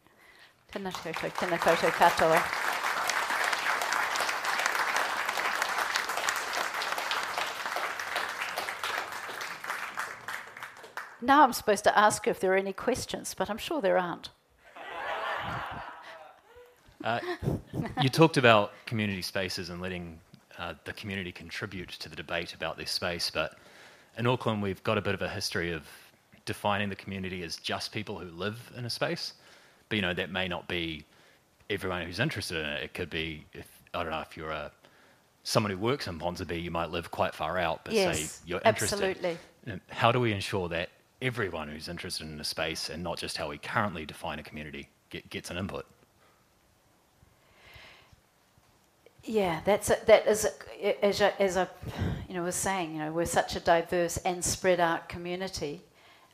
Now 11.22 11.44
I'm 11.44 11.54
supposed 11.54 11.84
to 11.84 11.98
ask 11.98 12.28
if 12.28 12.40
there 12.40 12.54
are 12.54 12.58
any 12.58 12.74
questions, 12.74 13.36
but 13.36 13.48
I'm 13.48 13.60
sure 13.60 13.80
there 13.80 14.00
aren't. 14.00 14.30
Uh, 17.08 17.22
you 18.02 18.10
talked 18.10 18.36
about 18.36 18.74
community 18.86 19.22
spaces 19.22 19.70
and 19.70 19.82
letting 19.82 20.20
uh, 20.58 20.74
the 20.84 20.92
community 20.92 21.32
contribute 21.32 21.88
to 21.88 22.10
the 22.10 22.18
debate 22.18 22.54
about 22.54 22.78
this 22.78 22.92
space, 22.92 23.32
but 23.34 23.58
in 24.18 24.28
Auckland, 24.28 24.62
we've 24.62 24.84
got 24.84 24.98
a 24.98 25.02
bit 25.02 25.14
of 25.14 25.22
a 25.22 25.30
history 25.30 25.72
of 25.72 25.84
defining 26.44 26.90
the 26.90 26.98
community 26.98 27.44
as 27.44 27.56
just 27.56 27.94
people 27.94 28.20
who 28.20 28.30
live 28.32 28.60
in 28.78 28.84
a 28.84 28.90
space. 28.90 29.36
But 29.88 29.96
you 29.96 30.02
know, 30.02 30.14
that 30.16 30.32
may 30.32 30.50
not 30.50 30.68
be 30.68 31.06
everyone 31.70 32.06
who's 32.06 32.20
interested 32.20 32.58
in 32.58 32.66
it. 32.66 32.84
It 32.84 32.94
could 32.94 33.10
be 33.10 33.46
if 33.54 33.68
I 33.94 34.04
don't 34.04 34.12
know 34.12 34.20
if 34.20 34.36
you're 34.36 34.52
a 34.52 34.70
someone 35.44 35.72
who 35.72 35.78
works 35.78 36.08
in 36.08 36.20
Ponsonby, 36.20 36.62
you 36.62 36.72
might 36.72 36.90
live 36.90 37.10
quite 37.10 37.34
far 37.34 37.58
out, 37.58 37.86
but 37.86 37.94
yes, 37.94 38.20
say 38.20 38.42
you're 38.46 38.62
interested. 38.66 39.02
Absolutely. 39.02 39.38
How 39.92 40.12
do 40.12 40.20
we 40.20 40.34
ensure 40.34 40.68
that 40.68 40.90
everyone 41.22 41.70
who's 41.70 41.88
interested 41.88 42.28
in 42.28 42.38
a 42.42 42.44
space 42.44 42.90
and 42.90 43.02
not 43.02 43.18
just 43.18 43.38
how 43.38 43.48
we 43.48 43.58
currently 43.60 44.06
define 44.06 44.40
a 44.40 44.44
community 44.44 44.90
get, 45.10 45.30
gets 45.30 45.50
an 45.52 45.58
input? 45.58 45.86
Yeah, 49.28 49.60
that's 49.66 49.90
a, 49.90 49.98
that 50.06 50.26
is 50.26 50.46
a, 50.46 51.06
as 51.06 51.20
a, 51.20 51.42
as 51.42 51.58
I, 51.58 51.68
you 52.30 52.34
know, 52.34 52.44
was 52.44 52.56
saying. 52.56 52.94
You 52.94 53.00
know, 53.00 53.12
we're 53.12 53.26
such 53.26 53.58
a 53.58 53.60
diverse 53.60 54.16
and 54.18 54.44
spread 54.44 54.80
out 54.80 55.10
community, 55.10 55.82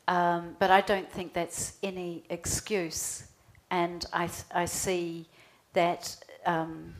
um, 0.06 0.54
but 0.60 0.70
I 0.70 0.80
don't 0.80 1.10
think 1.10 1.32
that's 1.34 1.76
any 1.82 2.22
excuse. 2.30 3.24
And 3.72 4.06
I 4.12 4.30
I 4.54 4.66
see 4.66 5.26
that 5.72 6.16
um, 6.46 6.94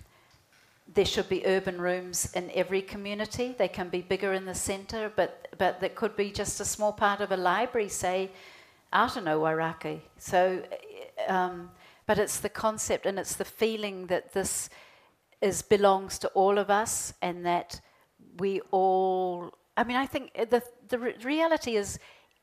there 0.93 1.05
should 1.05 1.29
be 1.29 1.47
urban 1.47 1.81
rooms 1.81 2.33
in 2.35 2.51
every 2.55 2.83
community. 2.83 3.55
They 3.57 3.69
can 3.69 3.89
be 3.89 4.01
bigger 4.03 4.33
in 4.33 4.47
the 4.47 4.55
centre, 4.55 5.13
but 5.15 5.47
but 5.59 5.81
that 5.81 5.95
could 5.95 6.17
be 6.17 6.33
just 6.33 6.59
a 6.61 6.65
small 6.65 6.93
part 6.93 7.21
of 7.21 7.31
a 7.31 7.37
library, 7.37 7.89
say, 7.89 8.33
out 8.93 9.17
in 9.17 9.25
Owairaka. 9.27 10.01
So, 10.19 10.61
um, 11.29 11.71
but 12.07 12.19
it's 12.19 12.41
the 12.41 12.49
concept 12.49 13.07
and 13.07 13.17
it's 13.17 13.37
the 13.37 13.45
feeling 13.45 14.09
that 14.09 14.33
this 14.33 14.71
is 15.45 15.63
belongs 15.63 16.19
to 16.19 16.29
all 16.29 16.59
of 16.59 16.71
us, 16.71 17.13
and 17.21 17.45
that 17.45 17.81
we 18.39 18.61
all. 18.71 19.53
I 19.77 19.85
mean, 19.85 19.97
I 19.97 20.07
think 20.07 20.33
the 20.35 20.63
the 20.89 20.99
re- 20.99 21.17
reality 21.23 21.77
is 21.77 21.99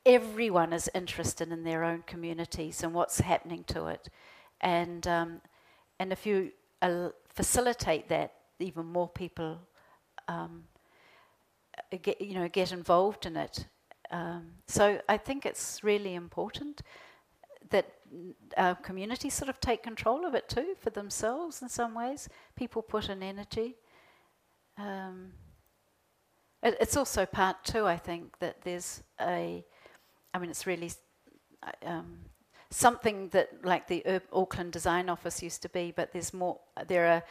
everyone 0.06 0.72
is 0.74 0.90
interested 0.94 1.52
in 1.52 1.64
their 1.64 1.84
own 1.84 2.04
communities 2.06 2.84
and 2.84 2.94
what's 2.94 3.20
happening 3.20 3.64
to 3.66 3.88
it, 3.88 4.08
and 4.62 5.08
um, 5.08 5.42
and 6.00 6.12
if 6.12 6.26
you 6.26 6.52
uh, 6.82 7.10
facilitate 7.30 8.08
that, 8.10 8.34
even 8.60 8.86
more 8.86 9.10
people 9.10 9.60
um, 10.28 10.64
get 12.02 12.22
you 12.22 12.36
know 12.36 12.48
get 12.48 12.72
involved 12.72 13.26
in 13.26 13.36
it. 13.36 13.66
Um, 14.12 14.52
so 14.68 15.02
I 15.10 15.18
think 15.18 15.46
it's 15.46 15.84
really 15.84 16.16
important 16.16 16.82
that 17.72 17.94
uh, 18.58 18.76
communities 18.76 19.34
sort 19.34 19.50
of 19.50 19.60
take 19.60 19.84
control 19.84 20.26
of 20.26 20.36
it 20.36 20.48
too 20.48 20.76
for 20.80 20.90
themselves 20.90 21.62
in 21.62 21.70
some 21.70 21.94
ways. 21.94 22.30
People 22.56 22.82
put 22.82 23.10
in 23.10 23.24
energy. 23.24 23.76
Um, 24.78 25.34
it, 26.64 26.78
it's 26.80 26.96
also 26.96 27.26
part 27.26 27.64
two, 27.64 27.86
I 27.86 27.98
think, 27.98 28.38
that 28.40 28.62
there's 28.62 29.04
a, 29.20 29.66
I 30.34 30.40
mean, 30.40 30.50
it's 30.50 30.68
really 30.68 30.92
um, 31.86 32.20
something 32.70 33.30
that 33.30 33.50
like 33.64 33.88
the 33.88 34.04
Ur- 34.06 34.22
Auckland 34.34 34.72
Design 34.72 35.10
Office 35.10 35.42
used 35.44 35.62
to 35.62 35.70
be, 35.70 35.92
but 35.96 36.12
there's 36.12 36.34
more. 36.34 36.60
There 36.88 37.08
are 37.08 37.24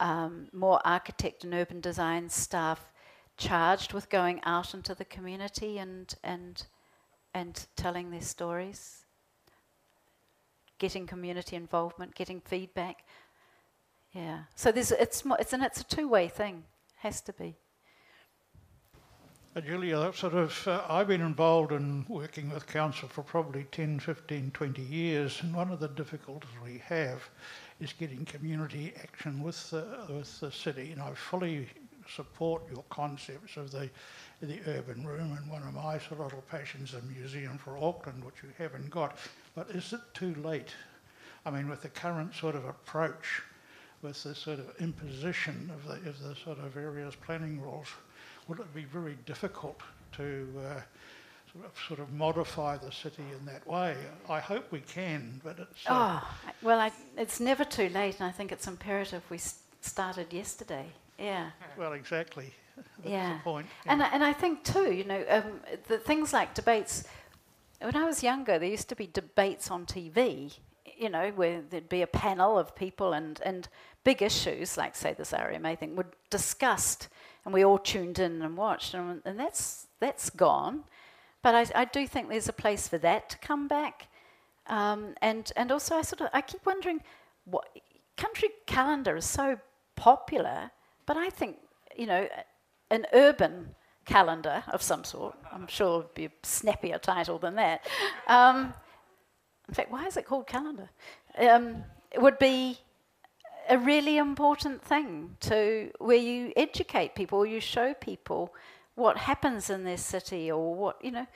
um, 0.00 0.48
more 0.52 0.80
architect 0.84 1.44
and 1.44 1.54
urban 1.54 1.80
design 1.80 2.28
staff 2.28 2.92
charged 3.36 3.92
with 3.92 4.08
going 4.10 4.40
out 4.44 4.74
into 4.74 4.94
the 4.94 5.04
community 5.04 5.78
and 5.78 6.14
and 6.22 6.66
and 7.32 7.66
telling 7.76 8.10
their 8.10 8.20
stories, 8.20 8.99
getting 10.80 11.06
community 11.06 11.54
involvement, 11.54 12.16
getting 12.16 12.40
feedback. 12.40 13.04
Yeah. 14.12 14.40
So 14.56 14.72
there's 14.72 14.90
it's 14.90 15.22
it's 15.38 15.52
and 15.52 15.62
it's 15.62 15.80
a 15.80 15.84
two 15.84 16.08
way 16.08 16.26
thing. 16.26 16.64
Has 16.96 17.20
to 17.22 17.32
be. 17.32 17.56
Uh, 19.56 19.60
Julia, 19.60 20.12
sort 20.14 20.34
of, 20.34 20.68
uh, 20.68 20.82
I've 20.88 21.08
been 21.08 21.22
involved 21.22 21.72
in 21.72 22.04
working 22.08 22.50
with 22.50 22.68
council 22.68 23.08
for 23.08 23.22
probably 23.22 23.64
10, 23.72 23.98
15, 23.98 24.52
20 24.52 24.82
years, 24.82 25.40
and 25.42 25.52
one 25.52 25.72
of 25.72 25.80
the 25.80 25.88
difficulties 25.88 26.50
we 26.64 26.78
have 26.84 27.28
is 27.80 27.92
getting 27.92 28.24
community 28.24 28.92
action 29.02 29.42
with 29.42 29.70
the, 29.70 29.84
with 30.08 30.38
the 30.38 30.52
city. 30.52 30.92
And 30.92 31.02
I 31.02 31.14
fully 31.14 31.66
support 32.08 32.62
your 32.72 32.84
concepts 32.90 33.56
of 33.56 33.72
the, 33.72 33.90
the 34.40 34.60
urban 34.68 35.04
room, 35.04 35.36
and 35.36 35.50
one 35.50 35.62
of 35.62 35.74
my 35.74 35.98
sort 35.98 36.20
of 36.20 36.26
little 36.26 36.44
passions 36.48 36.94
a 36.94 37.02
museum 37.02 37.58
for 37.58 37.76
Auckland, 37.76 38.24
which 38.24 38.44
you 38.44 38.50
haven't 38.56 38.88
got. 38.88 39.16
But 39.60 39.76
is 39.76 39.92
it 39.92 40.00
too 40.14 40.34
late? 40.42 40.72
I 41.44 41.50
mean, 41.50 41.68
with 41.68 41.82
the 41.82 41.90
current 41.90 42.34
sort 42.34 42.54
of 42.54 42.64
approach, 42.64 43.42
with 44.00 44.22
the 44.22 44.34
sort 44.34 44.58
of 44.58 44.74
imposition 44.80 45.70
of 45.74 45.86
the, 45.86 46.08
of 46.08 46.18
the 46.22 46.34
sort 46.34 46.58
of 46.60 46.70
various 46.72 47.14
planning 47.14 47.60
rules, 47.60 47.88
would 48.48 48.58
it 48.58 48.74
be 48.74 48.84
very 48.84 49.18
difficult 49.26 49.78
to 50.12 50.48
uh, 50.60 50.80
sort, 51.52 51.66
of, 51.66 51.72
sort 51.86 52.00
of 52.00 52.10
modify 52.10 52.78
the 52.78 52.90
city 52.90 53.22
in 53.38 53.44
that 53.44 53.66
way? 53.66 53.98
I 54.30 54.40
hope 54.40 54.72
we 54.72 54.80
can, 54.80 55.42
but 55.44 55.58
it's. 55.58 55.86
Uh, 55.86 56.20
oh, 56.22 56.28
well, 56.62 56.80
I, 56.80 56.90
it's 57.18 57.38
never 57.38 57.64
too 57.66 57.90
late, 57.90 58.18
and 58.18 58.26
I 58.26 58.32
think 58.32 58.52
it's 58.52 58.66
imperative 58.66 59.22
we 59.28 59.40
started 59.82 60.32
yesterday. 60.32 60.86
Yeah. 61.18 61.50
Well, 61.76 61.92
exactly. 61.92 62.54
That's 62.76 62.88
yeah. 63.04 63.34
the 63.34 63.40
point. 63.40 63.66
Yeah. 63.84 63.92
And, 63.92 64.02
and 64.04 64.24
I 64.24 64.32
think, 64.32 64.64
too, 64.64 64.90
you 64.90 65.04
know, 65.04 65.22
um, 65.28 65.60
the 65.86 65.98
things 65.98 66.32
like 66.32 66.54
debates. 66.54 67.04
When 67.80 67.96
I 67.96 68.04
was 68.04 68.22
younger, 68.22 68.58
there 68.58 68.68
used 68.68 68.88
to 68.90 68.96
be 68.96 69.06
debates 69.06 69.70
on 69.70 69.86
TV, 69.86 70.58
you 70.96 71.08
know, 71.08 71.30
where 71.30 71.62
there'd 71.62 71.88
be 71.88 72.02
a 72.02 72.06
panel 72.06 72.58
of 72.58 72.74
people 72.74 73.14
and, 73.14 73.40
and 73.44 73.68
big 74.04 74.22
issues, 74.22 74.76
like, 74.76 74.94
say, 74.94 75.14
this 75.14 75.32
RMA 75.32 75.78
thing, 75.78 75.96
were 75.96 76.06
discussed 76.28 77.08
and 77.44 77.54
we 77.54 77.64
all 77.64 77.78
tuned 77.78 78.18
in 78.18 78.42
and 78.42 78.56
watched, 78.56 78.94
and, 78.94 79.22
and 79.24 79.38
that's 79.38 79.86
that's 79.98 80.30
gone. 80.30 80.84
But 81.42 81.54
I, 81.54 81.80
I, 81.82 81.84
do 81.86 82.06
think 82.06 82.28
there's 82.28 82.48
a 82.48 82.52
place 82.52 82.86
for 82.86 82.98
that 82.98 83.30
to 83.30 83.38
come 83.38 83.66
back, 83.66 84.08
um, 84.66 85.14
and 85.22 85.50
and 85.56 85.72
also 85.72 85.96
I 85.96 86.02
sort 86.02 86.20
of 86.20 86.28
I 86.32 86.42
keep 86.42 86.64
wondering 86.66 87.02
what 87.44 87.68
country 88.16 88.50
calendar 88.66 89.16
is 89.16 89.24
so 89.24 89.58
popular, 89.96 90.70
but 91.06 91.16
I 91.16 91.30
think 91.30 91.56
you 91.96 92.06
know 92.06 92.28
an 92.90 93.06
urban 93.12 93.74
calendar 94.04 94.62
of 94.68 94.82
some 94.82 95.04
sort. 95.04 95.36
I'm 95.52 95.66
sure 95.66 96.00
it'd 96.00 96.14
be 96.14 96.26
a 96.26 96.32
snappier 96.42 96.98
title 96.98 97.38
than 97.38 97.56
that. 97.56 97.86
Um, 98.26 98.74
in 99.68 99.74
fact, 99.74 99.90
why 99.90 100.06
is 100.06 100.16
it 100.16 100.26
called 100.26 100.46
calendar? 100.46 100.88
Um, 101.38 101.84
it 102.10 102.20
would 102.20 102.38
be 102.38 102.78
a 103.68 103.78
really 103.78 104.18
important 104.18 104.82
thing 104.82 105.36
to 105.40 105.90
where 105.98 106.16
you 106.16 106.52
educate 106.56 107.14
people 107.14 107.46
you 107.46 107.60
show 107.60 107.94
people 107.94 108.52
what 108.96 109.16
happens 109.16 109.70
in 109.70 109.84
their 109.84 109.96
city 109.96 110.50
or 110.50 110.74
what 110.74 111.02
you 111.04 111.12
know 111.12 111.26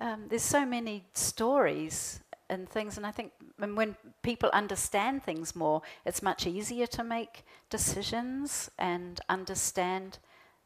um, 0.00 0.26
there's 0.28 0.42
so 0.42 0.64
many 0.64 1.04
stories 1.14 2.20
and 2.48 2.68
things 2.68 2.96
and 2.96 3.04
i 3.04 3.10
think 3.10 3.32
when 3.58 3.96
people 4.22 4.48
understand 4.52 5.22
things 5.24 5.56
more 5.56 5.82
it's 6.06 6.22
much 6.22 6.46
easier 6.46 6.86
to 6.86 7.02
make 7.02 7.44
decisions 7.70 8.70
and 8.78 9.20
understand 9.28 10.18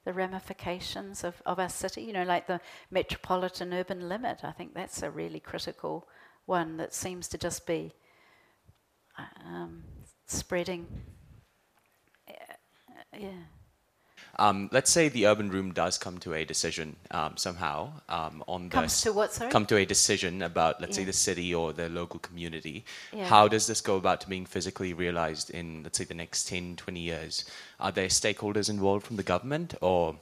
the 0.05 0.12
ramifications 0.12 1.25
of, 1.25 1.41
of 1.47 1.59
our 1.59 1.69
city 1.69 2.03
you 2.03 2.12
know 2.12 2.25
like 2.25 2.47
the 2.47 2.61
metropolitan 2.91 3.73
urban 3.73 4.09
limit 4.09 4.41
i 4.43 4.51
think 4.51 4.75
that's 4.75 5.03
a 5.03 5.11
really 5.11 5.41
critical 5.41 6.09
one 6.47 6.77
that 6.77 6.93
seems 6.93 7.29
to 7.29 7.38
just 7.38 7.67
be 7.67 7.93
um, 9.47 9.83
spreading. 10.27 10.87
Yeah. 13.19 13.29
Um, 14.38 14.71
let's 14.73 14.90
say 14.90 15.09
the 15.09 15.27
urban 15.27 15.51
room 15.51 15.73
does 15.73 15.99
come 15.99 16.18
to 16.18 16.33
a 16.33 16.45
decision 16.45 16.97
um, 17.11 17.37
somehow 17.37 17.92
um, 18.09 18.42
on 18.49 18.71
the 18.71 18.75
comes 18.75 19.03
to 19.03 19.12
what 19.12 19.33
sorry 19.33 19.51
come 19.51 19.66
to 19.66 19.77
a 19.77 19.85
decision 19.85 20.40
about 20.40 20.81
let's 20.81 20.97
yeah. 20.97 21.03
say 21.03 21.05
the 21.05 21.12
city 21.12 21.55
or 21.55 21.73
the 21.73 21.90
local 21.90 22.18
community. 22.18 22.85
Yeah. 23.12 23.27
How 23.27 23.47
does 23.47 23.66
this 23.66 23.83
go 23.83 23.97
about 23.97 24.27
being 24.29 24.47
physically 24.47 24.95
realized 24.95 25.51
in 25.51 25.83
let's 25.83 25.99
say 25.99 26.05
the 26.05 26.14
next 26.14 26.49
10, 26.49 26.77
20 26.77 27.01
years? 27.01 27.45
Are 27.79 27.92
there 27.92 28.09
stakeholders 28.09 28.71
involved 28.71 29.07
from 29.07 29.16
the 29.16 29.23
government, 29.23 29.75
or 29.83 30.16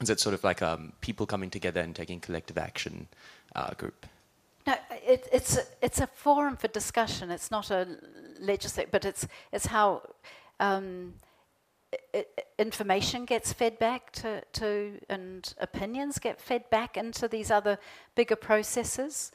is 0.00 0.08
it 0.08 0.20
sort 0.20 0.34
of 0.34 0.44
like 0.44 0.62
um, 0.62 0.92
people 1.00 1.26
coming 1.26 1.50
together 1.50 1.80
and 1.80 1.96
taking 1.96 2.20
collective 2.20 2.58
action 2.58 3.08
uh, 3.56 3.74
group? 3.74 4.06
No, 4.68 4.74
it, 4.90 5.26
it's 5.32 5.56
a, 5.56 5.62
it's 5.82 6.00
a 6.00 6.06
forum 6.06 6.56
for 6.56 6.68
discussion. 6.68 7.30
It's 7.30 7.50
not 7.50 7.70
a 7.70 7.88
legislate, 8.38 8.92
but 8.92 9.04
it's 9.04 9.26
it's 9.52 9.66
how 9.66 10.02
um, 10.60 11.14
information 12.58 13.24
gets 13.24 13.52
fed 13.52 13.78
back 13.78 14.12
to, 14.12 14.42
to 14.52 14.98
and 15.08 15.54
opinions 15.58 16.18
get 16.18 16.40
fed 16.40 16.68
back 16.70 16.96
into 16.96 17.28
these 17.28 17.50
other 17.50 17.78
bigger 18.14 18.36
processes, 18.36 19.32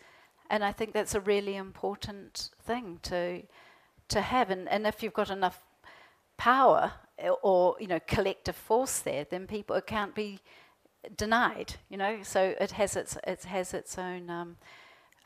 and 0.50 0.64
I 0.64 0.72
think 0.72 0.94
that's 0.94 1.16
a 1.16 1.20
really 1.20 1.56
important 1.56 2.50
thing 2.64 3.00
to 3.04 3.44
to 4.10 4.22
have. 4.22 4.50
And, 4.50 4.68
and 4.70 4.86
if 4.86 5.02
you've 5.02 5.14
got 5.14 5.30
enough 5.30 5.64
power 6.38 6.94
or 7.42 7.76
you 7.80 7.88
know 7.88 8.00
collective 8.08 8.56
force 8.56 9.00
there, 9.00 9.26
then 9.30 9.48
people 9.48 9.76
it 9.76 9.88
can't 9.88 10.14
be 10.14 10.40
denied. 11.18 11.76
You 11.90 11.98
know, 11.98 12.20
so 12.24 12.54
it 12.60 12.72
has 12.72 12.96
its 12.96 13.18
it 13.26 13.44
has 13.44 13.74
its 13.74 13.98
own. 13.98 14.30
Um, 14.30 14.58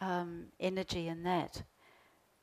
um, 0.02 0.46
energy 0.60 1.08
in 1.08 1.24
that. 1.24 1.64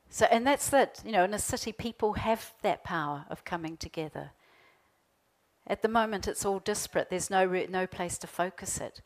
So, 0.09 0.25
and 0.25 0.45
that's 0.45 0.69
that, 0.69 1.01
you 1.05 1.11
know, 1.11 1.23
in 1.23 1.33
a 1.33 1.39
city, 1.39 1.71
people 1.71 2.13
have 2.13 2.53
that 2.61 2.83
power 2.83 3.25
of 3.29 3.43
coming 3.43 3.77
together. 3.77 4.31
At 5.67 5.81
the 5.81 5.87
moment, 5.87 6.27
it's 6.27 6.45
all 6.45 6.59
disparate, 6.59 7.09
there's 7.09 7.29
no, 7.29 7.43
re- 7.43 7.67
no 7.67 7.87
place 7.87 8.17
to 8.19 8.27
focus 8.27 8.79
it. 8.79 9.01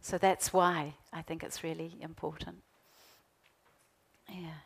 So 0.00 0.18
that's 0.18 0.52
why 0.52 0.94
I 1.12 1.22
think 1.22 1.42
it's 1.42 1.62
really 1.62 1.96
important. 2.00 2.58
Yeah. 4.28 4.62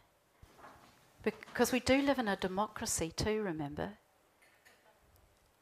Because 1.23 1.73
we 1.73 1.81
do 1.81 2.03
live 2.03 2.19
in 2.19 2.29
a 2.29 2.37
democracy 2.37 3.13
too, 3.15 3.43
remember? 3.43 3.99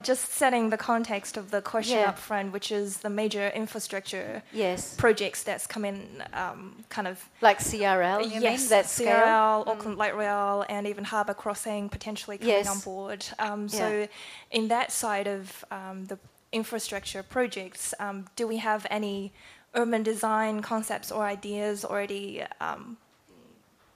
Just 0.02 0.32
setting 0.32 0.70
the 0.70 0.76
context 0.76 1.36
of 1.36 1.50
the 1.50 1.60
question 1.60 1.98
yeah. 1.98 2.08
up 2.08 2.18
front, 2.18 2.52
which 2.52 2.72
is 2.72 2.98
the 2.98 3.10
major 3.10 3.48
infrastructure 3.48 4.42
yes. 4.52 4.94
projects 4.96 5.42
that's 5.42 5.66
come 5.66 5.84
in, 5.84 6.22
um, 6.32 6.84
kind 6.88 7.06
of 7.06 7.22
like 7.42 7.58
CRL. 7.58 8.24
You 8.24 8.40
yes, 8.40 8.60
mean? 8.60 8.68
that 8.70 8.86
CRL, 8.86 9.64
mm. 9.64 9.66
Auckland 9.66 9.98
Light 9.98 10.16
Rail, 10.16 10.64
and 10.68 10.86
even 10.86 11.04
Harbour 11.04 11.34
Crossing 11.34 11.88
potentially 11.88 12.38
coming 12.38 12.54
yes. 12.54 12.68
on 12.68 12.80
board. 12.80 13.26
Um, 13.38 13.68
so, 13.68 13.88
yeah. 13.88 14.06
in 14.50 14.68
that 14.68 14.90
side 14.90 15.26
of 15.26 15.64
um, 15.70 16.06
the 16.06 16.18
infrastructure 16.52 17.22
projects, 17.22 17.94
um, 18.00 18.26
do 18.36 18.46
we 18.46 18.56
have 18.56 18.86
any 18.90 19.32
urban 19.74 20.02
design 20.02 20.62
concepts 20.62 21.12
or 21.12 21.24
ideas 21.24 21.84
already 21.84 22.42
um, 22.60 22.96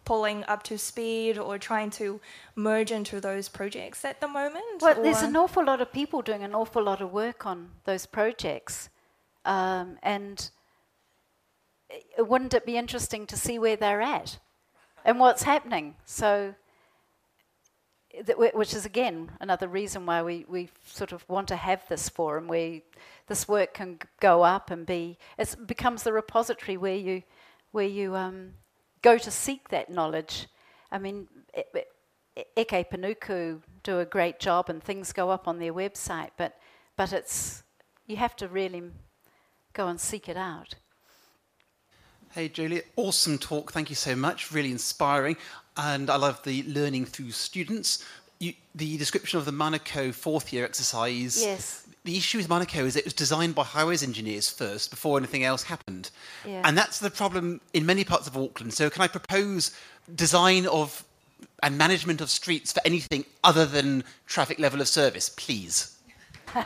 pulling 0.05 0.45
up 0.45 0.63
to 0.65 0.79
speed 0.79 1.39
or 1.39 1.59
trying 1.59 1.91
to 1.91 2.21
merge 2.55 2.93
into 2.93 3.21
those 3.21 3.49
projects 3.49 4.05
at 4.05 4.21
the 4.21 4.29
moment? 4.29 4.81
Well, 4.81 5.03
there's 5.03 5.23
an 5.23 5.37
awful 5.37 5.65
lot 5.65 5.81
of 5.81 5.93
people 5.93 6.23
doing 6.23 6.43
an 6.43 6.55
awful 6.55 6.83
lot 6.83 7.01
of 7.01 7.13
work 7.13 7.47
on 7.47 7.71
those 7.85 8.07
projects. 8.07 8.89
Um, 9.45 9.99
and 10.03 10.51
wouldn't 12.19 12.55
it 12.55 12.67
be 12.67 12.77
interesting 12.77 13.27
to 13.27 13.37
see 13.37 13.59
where 13.59 13.77
they're 13.77 14.03
at 14.03 14.39
and 15.05 15.19
what's 15.19 15.43
happening? 15.43 15.97
So, 16.05 16.55
which 18.37 18.75
is 18.75 18.87
again 18.87 19.33
another 19.41 19.67
reason 19.69 20.07
why 20.07 20.23
we, 20.23 20.45
we 20.49 20.71
sort 20.87 21.13
of 21.13 21.29
want 21.29 21.49
to 21.49 21.57
have 21.57 21.83
this 21.89 22.09
forum 22.09 22.47
where 22.47 22.81
this 23.27 23.49
work 23.49 23.75
can 23.75 23.99
go 24.21 24.43
up 24.43 24.71
and 24.71 24.87
be 24.87 25.19
it 25.37 25.57
becomes 25.67 26.05
the 26.05 26.13
repository 26.13 26.77
where 26.77 26.95
you 26.95 27.25
where 27.73 27.87
you 27.87 28.15
um, 28.15 28.53
go 29.05 29.19
to 29.19 29.31
seek 29.31 29.69
that 29.69 29.91
knowledge. 29.91 30.49
I 30.91 30.99
mean, 30.99 31.29
Eke 32.57 32.91
Panuku 32.91 33.61
do 33.83 34.01
a 34.01 34.07
great 34.07 34.41
job 34.41 34.71
and 34.71 34.83
things 34.83 35.13
go 35.13 35.31
up 35.31 35.47
on 35.47 35.59
their 35.59 35.75
website, 35.75 36.31
but, 36.39 36.57
but 36.97 37.13
it's, 37.13 37.63
you 38.07 38.17
have 38.17 38.35
to 38.37 38.49
really 38.49 38.83
go 39.75 39.89
and 39.89 40.01
seek 40.01 40.29
it 40.29 40.39
out. 40.39 40.75
Hey, 42.33 42.49
Julia, 42.49 42.83
awesome 42.97 43.39
talk. 43.39 43.73
Thank 43.73 43.91
you 43.91 43.97
so 43.97 44.17
much. 44.17 44.51
Really 44.51 44.73
inspiring. 44.73 45.37
And 45.77 46.09
I 46.11 46.17
love 46.17 46.43
the 46.43 46.65
learning 46.65 47.05
through 47.05 47.33
students. 47.33 48.05
you, 48.41 48.55
the 48.75 48.97
description 48.97 49.39
of 49.39 49.45
the 49.45 49.53
Manukau 49.53 50.13
fourth 50.13 50.53
year 50.53 50.65
exercise. 50.65 51.41
Yes. 51.41 51.84
The 52.05 52.17
issue 52.19 52.37
with 52.37 52.49
Manukau 52.49 52.85
is 52.85 52.97
it 52.97 53.05
was 53.05 53.15
designed 53.15 53.55
by 53.55 53.65
highways 53.65 54.03
engineers 54.03 54.51
first 54.51 54.91
before 54.91 55.17
anything 55.17 55.43
else 55.43 55.63
happened. 55.63 56.11
Yeah. 56.45 56.61
And 56.65 56.77
that's 56.77 56.99
the 56.99 57.11
problem 57.11 57.63
in 57.73 57.87
many 57.87 58.05
parts 58.05 58.27
of 58.27 58.37
Auckland. 58.37 58.75
So, 58.75 58.91
can 58.91 59.01
I 59.01 59.09
propose 59.09 59.71
design 60.15 60.67
of 60.67 61.03
and 61.63 61.79
management 61.79 62.21
of 62.21 62.29
streets 62.29 62.73
for 62.73 62.83
anything 62.85 63.25
other 63.43 63.65
than 63.65 64.05
traffic 64.27 64.59
level 64.59 64.83
of 64.83 64.89
service, 64.89 65.31
please? 65.31 65.97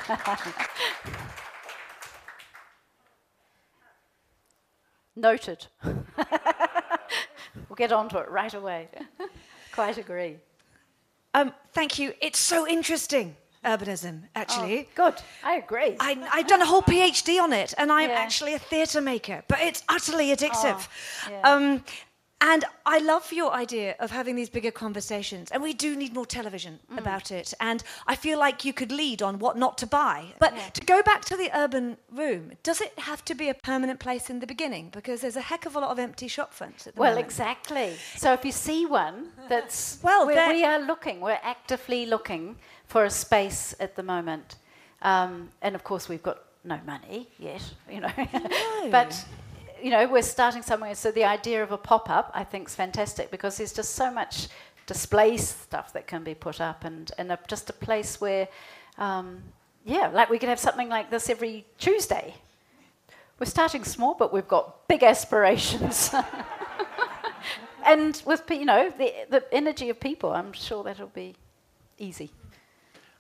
Noted. 5.15 5.67
we'll 5.85 7.77
get 7.77 7.93
on 7.93 8.09
to 8.09 8.19
it 8.19 8.29
right 8.29 8.55
away. 8.55 8.89
Quite 9.73 9.99
agree. 9.99 10.37
Um, 11.35 11.53
thank 11.73 11.99
you. 11.99 12.15
It's 12.21 12.39
so 12.39 12.67
interesting, 12.67 13.37
urbanism, 13.65 14.23
actually. 14.35 14.89
Oh, 14.91 15.11
good. 15.11 15.23
I 15.45 15.55
agree. 15.55 15.97
I, 16.01 16.19
I've 16.33 16.47
done 16.47 16.63
a 16.63 16.67
whole 16.67 16.83
PhD 16.83 17.41
on 17.41 17.53
it, 17.53 17.75
and 17.79 17.91
I'm 17.91 18.11
Yeah. 18.11 18.17
actually 18.17 18.55
a 18.55 18.59
theatre 18.59 19.01
maker, 19.01 19.43
but 19.49 19.61
it's 19.61 19.83
utterly 19.89 20.29
addictive. 20.35 20.89
Oh, 21.27 21.31
yeah. 21.31 21.41
um, 21.43 21.85
and 22.41 22.65
I 22.87 22.99
love 22.99 23.33
your 23.33 23.53
idea 23.53 23.97
of 23.99 24.13
having 24.13 24.37
these 24.37 24.49
bigger 24.49 24.71
conversations, 24.71 25.51
and 25.51 25.61
we 25.61 25.75
do 25.75 25.97
need 25.97 26.15
more 26.15 26.25
television 26.25 26.79
Mm. 26.93 26.99
about 26.99 27.33
it. 27.33 27.53
And 27.59 27.83
I 28.07 28.15
feel 28.15 28.39
like 28.39 28.65
you 28.65 28.73
could 28.73 28.93
lead 28.93 29.23
on 29.23 29.41
what 29.41 29.57
not 29.57 29.77
to 29.79 29.87
buy. 29.89 30.35
But 30.39 30.55
to 30.75 30.81
go 30.83 31.03
back 31.03 31.25
to 31.27 31.37
the 31.37 31.51
urban 31.53 31.97
room, 32.13 32.53
does 32.63 32.81
it 32.81 32.97
have 33.01 33.25
to 33.25 33.35
be 33.35 33.49
a 33.49 33.55
permanent 33.55 33.99
place 33.99 34.31
in 34.31 34.39
the 34.39 34.47
beginning? 34.47 34.91
Because 34.91 35.21
there's 35.21 35.35
a 35.37 35.41
heck 35.41 35.67
of 35.67 35.75
a 35.75 35.81
lot 35.81 35.91
of 35.91 35.99
empty 35.99 36.29
shop 36.29 36.55
fronts 36.55 36.87
at 36.87 36.95
the 36.95 37.01
well, 37.01 37.11
moment. 37.11 37.27
Well, 37.27 37.31
exactly. 37.49 37.97
So 38.17 38.33
if 38.33 38.45
you 38.45 38.53
see 38.53 38.87
one 38.87 39.33
that's 39.49 39.99
Well, 40.01 40.25
we 40.29 40.65
are 40.65 40.79
looking, 40.79 41.21
we're 41.21 41.41
actively 41.43 42.07
looking 42.07 42.57
for 42.89 43.05
a 43.05 43.11
space 43.11 43.75
at 43.79 43.95
the 43.95 44.03
moment, 44.03 44.57
um, 45.03 45.51
and 45.63 45.75
of 45.75 45.85
course 45.85 46.09
we've 46.09 46.23
got 46.23 46.39
no 46.65 46.81
money 46.87 47.29
yet, 47.39 47.63
you 47.91 48.01
know. 48.01 48.13
No. 48.17 48.91
but 48.91 49.25
you 49.81 49.91
know, 49.91 50.09
we're 50.09 50.23
starting 50.23 50.63
somewhere. 50.63 50.95
So 50.95 51.13
the 51.13 51.25
idea 51.25 51.63
of 51.63 51.71
a 51.71 51.79
pop-up, 51.79 52.33
I 52.35 52.43
think, 52.43 52.69
is 52.69 52.75
fantastic 52.75 53.31
because 53.31 53.59
there's 53.59 53.73
just 53.73 53.95
so 53.95 54.11
much 54.11 54.49
display 54.87 55.37
stuff 55.37 55.93
that 55.93 56.07
can 56.07 56.25
be 56.25 56.35
put 56.35 56.61
up, 56.61 56.85
and 56.85 57.11
and 57.19 57.31
a, 57.33 57.39
just 57.47 57.71
a 57.71 57.73
place 57.73 58.21
where, 58.21 58.49
um, 58.97 59.43
yeah, 59.85 60.09
like 60.09 60.31
we 60.31 60.39
could 60.39 60.49
have 60.49 60.59
something 60.59 60.89
like 60.89 61.11
this 61.11 61.31
every 61.31 61.65
Tuesday. 61.79 62.35
We're 63.39 63.47
starting 63.47 63.85
small, 63.85 64.15
but 64.15 64.33
we've 64.33 64.49
got 64.49 64.89
big 64.89 65.05
aspirations. 65.05 66.13
and 67.87 68.21
with 68.27 68.43
you 68.51 68.65
know 68.65 68.91
the 68.99 69.13
the 69.31 69.45
energy 69.53 69.91
of 69.91 70.01
people, 70.01 70.33
I'm 70.33 70.53
sure 70.53 70.83
that'll 70.83 71.09
be 71.09 71.37
easy. 71.99 72.31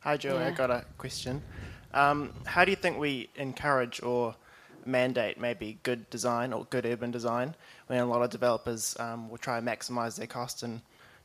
Hi, 0.01 0.17
Joey. 0.17 0.39
I 0.45 0.51
Yeah. 0.51 0.51
got 0.51 0.71
a 0.71 0.85
question. 0.97 1.43
Um, 1.93 2.33
how 2.47 2.65
do 2.65 2.71
you 2.71 2.77
think 2.77 2.99
we 2.99 3.31
encourage 3.35 4.01
or 4.03 4.37
mandate 4.85 5.39
maybe 5.39 5.79
good 5.83 6.09
design 6.09 6.53
or 6.53 6.65
good 6.67 6.87
urban 6.87 7.11
design 7.11 7.55
when 7.89 7.99
a 7.99 8.07
lot 8.07 8.23
of 8.23 8.31
developers 8.31 8.97
um, 9.01 9.29
will 9.29 9.39
try 9.39 9.59
and 9.59 9.67
maximize 9.67 10.17
their 10.17 10.27
cost 10.29 10.63
and 10.63 10.81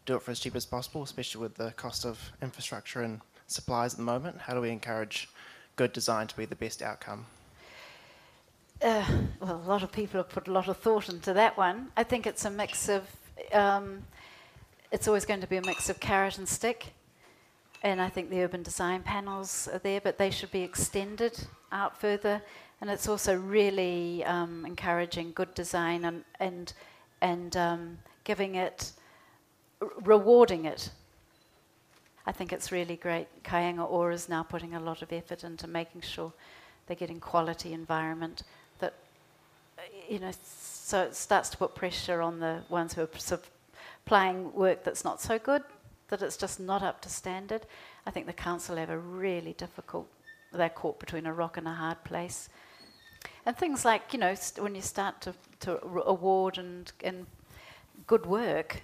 do 0.05 0.15
it 0.15 0.23
for 0.23 0.31
as 0.31 0.39
cheap 0.39 0.55
as 0.55 0.65
possible, 0.65 1.03
especially 1.03 1.41
with 1.41 1.55
the 1.55 1.71
cost 1.73 2.03
of 2.03 2.31
infrastructure 2.41 3.01
and 3.01 3.21
supplies 3.47 3.93
at 3.93 3.97
the 3.97 4.03
moment? 4.03 4.39
How 4.41 4.53
do 4.55 4.61
we 4.61 4.71
encourage 4.71 5.29
good 5.75 5.93
design 5.93 6.27
to 6.27 6.35
be 6.35 6.45
the 6.45 6.55
best 6.55 6.81
outcome? 6.81 7.25
Uh, 8.81 9.05
well, 9.39 9.55
a 9.55 9.69
lot 9.69 9.83
of 9.83 9.91
people 9.91 10.19
have 10.19 10.29
put 10.29 10.47
a 10.47 10.51
lot 10.51 10.67
of 10.67 10.77
thought 10.77 11.09
into 11.09 11.31
that 11.33 11.55
one. 11.57 11.91
I 11.95 12.03
think 12.03 12.25
it's 12.25 12.43
a 12.43 12.49
mix 12.49 12.89
of, 12.89 13.03
um, 13.53 14.03
it's 14.91 15.07
always 15.07 15.25
going 15.25 15.41
to 15.41 15.47
be 15.47 15.57
a 15.57 15.61
mix 15.61 15.89
of 15.89 15.99
carrot 15.99 16.37
and 16.37 16.49
stick. 16.49 16.93
And 17.83 18.01
I 18.01 18.07
think 18.07 18.29
the 18.29 18.41
urban 18.41 18.63
design 18.63 19.03
panels 19.03 19.67
are 19.71 19.79
there, 19.79 19.99
but 19.99 20.17
they 20.17 20.31
should 20.31 20.51
be 20.51 20.61
extended 20.61 21.47
out 21.71 21.99
further. 21.99 22.41
And 22.79 22.89
it's 22.89 23.09
also 23.09 23.35
really 23.35 24.23
um, 24.23 24.65
encouraging 24.65 25.33
good 25.33 25.53
design 25.53 26.05
and 26.05 26.23
and 26.39 26.73
and 27.21 27.55
um, 27.55 27.97
giving 28.23 28.55
it, 28.55 28.91
rewarding 30.03 30.65
it. 30.65 30.89
I 32.25 32.31
think 32.31 32.53
it's 32.53 32.71
really 32.71 32.95
great. 32.95 33.27
Kāinga 33.43 33.89
Ora 33.89 34.13
is 34.13 34.29
now 34.29 34.43
putting 34.43 34.75
a 34.75 34.79
lot 34.79 35.01
of 35.01 35.11
effort 35.11 35.43
into 35.43 35.67
making 35.67 36.01
sure 36.01 36.31
they're 36.87 36.95
getting 36.95 37.19
quality 37.19 37.73
environment 37.73 38.43
that 38.79 38.93
uh, 39.77 39.81
you 40.09 40.19
know 40.19 40.31
so 40.43 41.01
it 41.03 41.15
starts 41.15 41.49
to 41.49 41.57
put 41.57 41.75
pressure 41.75 42.21
on 42.21 42.39
the 42.39 42.61
ones 42.69 42.93
who 42.93 43.01
are 43.01 43.09
supplying 43.17 44.53
work 44.53 44.83
that's 44.83 45.03
not 45.03 45.21
so 45.21 45.39
good 45.39 45.63
that 46.17 46.25
it's 46.25 46.37
just 46.37 46.59
not 46.59 46.81
up 46.83 47.01
to 47.01 47.09
standard 47.09 47.65
i 48.05 48.11
think 48.11 48.25
the 48.25 48.33
council 48.33 48.75
have 48.75 48.89
a 48.89 48.97
really 48.97 49.53
difficult 49.53 50.07
they're 50.51 50.69
caught 50.69 50.99
between 50.99 51.25
a 51.25 51.33
rock 51.33 51.57
and 51.57 51.67
a 51.67 51.73
hard 51.73 52.03
place 52.03 52.49
and 53.45 53.57
things 53.57 53.83
like 53.83 54.13
you 54.13 54.19
know 54.19 54.35
when 54.59 54.75
you 54.75 54.81
start 54.81 55.19
to, 55.21 55.33
to 55.59 55.79
award 56.05 56.57
and, 56.57 56.91
and 57.03 57.25
good 58.07 58.25
work 58.25 58.81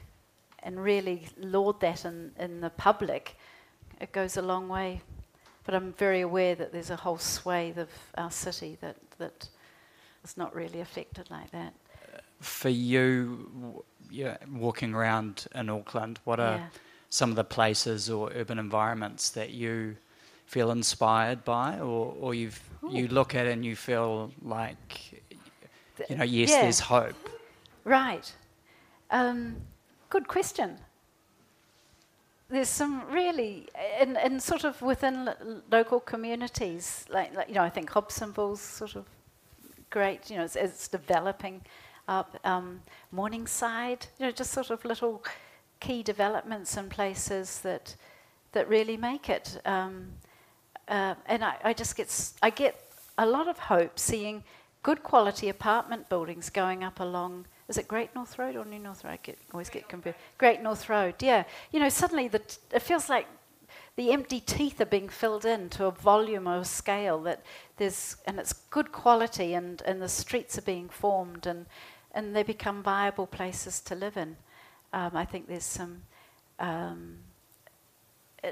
and 0.64 0.82
really 0.84 1.28
laud 1.38 1.80
that 1.80 2.06
in, 2.06 2.32
in 2.40 2.62
the 2.62 2.70
public 2.72 3.38
it 4.02 4.12
goes 4.12 4.38
a 4.38 4.42
long 4.42 4.68
way 4.68 5.02
but 5.70 5.76
I'm 5.76 5.94
very 5.94 6.22
aware 6.22 6.56
that 6.56 6.72
there's 6.72 6.90
a 6.90 6.96
whole 6.96 7.20
swathe 7.20 7.78
of 7.78 7.90
our 8.18 8.32
city 8.32 8.76
that, 8.82 8.96
that 9.20 9.48
is 10.24 10.36
not 10.36 10.56
really 10.56 10.80
affected 10.80 11.30
like 11.30 11.52
that. 11.52 11.76
For 12.40 12.70
you, 12.70 13.52
w- 13.54 13.84
yeah, 14.10 14.38
walking 14.52 14.96
around 14.96 15.46
in 15.54 15.70
Auckland, 15.70 16.20
what 16.24 16.40
are 16.40 16.56
Yeah. 16.56 16.68
Some 17.10 17.30
of 17.30 17.36
the 17.36 17.44
places 17.44 18.10
or 18.10 18.32
urban 18.36 18.60
environments 18.60 19.30
that 19.32 19.50
you 19.52 19.96
feel 20.46 20.72
inspired 20.72 21.44
by, 21.44 21.80
or, 21.80 22.16
or 22.20 22.34
you 22.34 22.52
you 22.90 23.08
look 23.08 23.36
at 23.36 23.46
and 23.46 23.64
you 23.66 23.76
feel 23.76 24.32
like, 24.42 25.22
you 26.10 26.16
know, 26.16 26.24
yes, 26.24 26.50
yeah. 26.50 26.62
there's 26.62 26.80
hope. 26.80 27.30
Right. 27.84 28.34
Um, 29.12 29.58
good 30.10 30.28
question. 30.28 30.78
There's 32.50 32.70
some 32.70 33.04
really, 33.12 33.68
in, 34.02 34.18
in 34.18 34.40
sort 34.40 34.64
of 34.64 34.82
within 34.82 35.26
lo- 35.26 35.62
local 35.72 36.00
communities, 36.00 37.06
like, 37.10 37.36
like, 37.36 37.48
you 37.48 37.56
know, 37.56 37.64
I 37.64 37.70
think 37.70 37.92
Hobsonville's 37.92 38.62
sort 38.62 38.96
of 38.96 39.06
great, 39.92 40.32
you 40.32 40.38
know, 40.38 40.46
it's, 40.46 40.56
it's 40.56 40.88
developing 40.88 41.62
up. 42.08 42.40
Um, 42.44 42.82
Morningside, 43.12 44.08
you 44.18 44.26
know, 44.26 44.32
just 44.32 44.52
sort 44.52 44.72
of 44.72 44.84
little 44.84 45.24
key 45.80 46.04
developments 46.04 46.78
and 46.78 46.90
places 46.90 47.60
that, 47.60 47.96
that 48.52 48.68
really 48.68 48.98
make 48.98 49.30
it. 49.30 49.62
Um, 49.66 50.10
uh, 50.88 51.16
and 51.26 51.44
I, 51.44 51.56
I 51.64 51.74
just 51.74 51.96
get, 51.96 52.32
I 52.42 52.50
get 52.50 52.82
a 53.18 53.26
lot 53.26 53.48
of 53.48 53.60
hope 53.60 54.00
seeing 54.00 54.44
good 54.84 55.04
quality 55.04 55.50
apartment 55.50 56.10
buildings 56.10 56.50
going 56.50 56.84
up 56.84 57.00
along. 57.00 57.46
Is 57.68 57.78
it 57.78 57.88
Great 57.88 58.16
North 58.16 58.40
Road 58.40 58.56
or 58.56 58.66
New 58.66 58.80
North 58.80 59.04
Road? 59.04 59.12
I 59.12 59.20
get, 59.22 59.38
always 59.54 59.70
get 59.70 59.88
confused. 59.88 60.18
Great 60.38 60.62
North 60.62 60.90
Road, 60.90 61.16
yeah. 61.22 61.44
You 61.72 61.80
know, 61.80 61.90
suddenly 61.90 62.28
the 62.28 62.40
t- 62.40 62.58
it 62.74 62.82
feels 62.82 63.10
like 63.10 63.28
the 63.96 64.12
empty 64.12 64.40
teeth 64.40 64.80
are 64.82 64.86
being 64.86 65.10
filled 65.10 65.46
in 65.46 65.70
to 65.70 65.86
a 65.86 65.92
volume 65.92 66.48
or 66.48 66.58
a 66.58 66.66
scale 66.66 67.22
that 67.24 67.44
there's, 67.78 68.16
and 68.26 68.40
it's 68.40 68.54
good 68.54 68.92
quality, 68.92 69.54
and, 69.54 69.82
and 69.86 70.02
the 70.02 70.10
streets 70.10 70.58
are 70.58 70.64
being 70.64 70.90
formed, 70.90 71.46
and, 71.46 71.66
and 72.14 72.36
they 72.36 72.44
become 72.44 72.82
viable 72.82 73.28
places 73.28 73.82
to 73.82 73.96
live 73.96 74.18
in. 74.18 74.38
Um, 74.94 75.12
I 75.14 75.26
think 75.26 75.48
there's 75.48 75.64
some. 75.64 76.02
Um, 76.60 77.18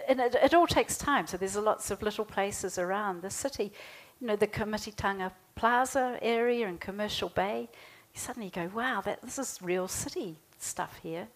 and 0.07 0.19
it, 0.19 0.35
it 0.35 0.53
all 0.53 0.67
takes 0.67 0.97
time. 0.97 1.27
So 1.27 1.37
there's 1.37 1.55
lots 1.55 1.91
of 1.91 2.01
little 2.01 2.25
places 2.25 2.77
around 2.77 3.21
the 3.21 3.29
city. 3.29 3.71
You 4.19 4.27
know, 4.27 4.35
the 4.35 4.47
Komititanga 4.47 5.31
Plaza 5.55 6.17
area 6.21 6.67
and 6.67 6.79
Commercial 6.79 7.29
Bay. 7.29 7.69
You 8.13 8.19
suddenly 8.19 8.49
go, 8.49 8.69
wow, 8.73 9.01
that, 9.01 9.21
this 9.21 9.39
is 9.39 9.59
real 9.61 9.87
city 9.87 10.37
stuff 10.57 10.99
here. 11.01 11.27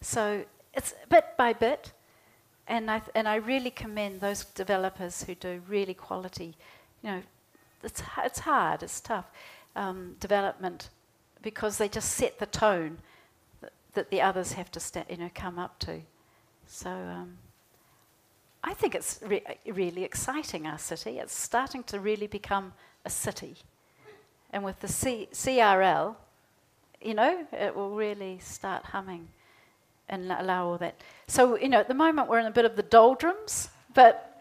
So 0.00 0.44
it's 0.74 0.94
bit 1.08 1.26
by 1.36 1.52
bit. 1.52 1.92
And 2.66 2.90
I, 2.90 3.02
and 3.14 3.28
I 3.28 3.36
really 3.36 3.70
commend 3.70 4.20
those 4.20 4.44
developers 4.44 5.24
who 5.24 5.34
do 5.34 5.60
really 5.68 5.94
quality, 5.94 6.54
you 7.02 7.10
know, 7.10 7.22
it's, 7.82 8.02
it's 8.24 8.38
hard, 8.38 8.82
it's 8.82 9.00
tough, 9.00 9.26
um, 9.74 10.14
development 10.20 10.88
because 11.42 11.76
they 11.78 11.88
just 11.88 12.12
set 12.12 12.38
the 12.38 12.46
tone 12.46 12.98
that, 13.94 14.10
the 14.10 14.20
others 14.20 14.52
have 14.52 14.70
to 14.72 14.80
sta- 14.80 15.04
you 15.08 15.16
know, 15.16 15.30
come 15.34 15.58
up 15.58 15.78
to. 15.80 16.00
So 16.66 16.90
um, 16.90 17.38
I 18.64 18.74
think 18.74 18.94
it's 18.94 19.20
re- 19.22 19.42
really 19.66 20.04
exciting, 20.04 20.66
our 20.66 20.78
city. 20.78 21.18
It's 21.18 21.34
starting 21.34 21.82
to 21.84 22.00
really 22.00 22.26
become 22.26 22.72
a 23.04 23.10
city. 23.10 23.56
And 24.52 24.64
with 24.64 24.80
the 24.80 24.88
C- 24.88 25.28
CRL, 25.32 26.16
you 27.00 27.14
know, 27.14 27.46
it 27.52 27.74
will 27.74 27.90
really 27.90 28.38
start 28.38 28.84
humming 28.84 29.28
and 30.08 30.30
allow 30.30 30.68
all 30.68 30.78
that. 30.78 31.00
So, 31.26 31.58
you 31.58 31.68
know, 31.68 31.80
at 31.80 31.88
the 31.88 31.94
moment 31.94 32.28
we're 32.28 32.38
in 32.38 32.46
a 32.46 32.50
bit 32.50 32.64
of 32.64 32.76
the 32.76 32.82
doldrums, 32.82 33.70
but 33.94 34.40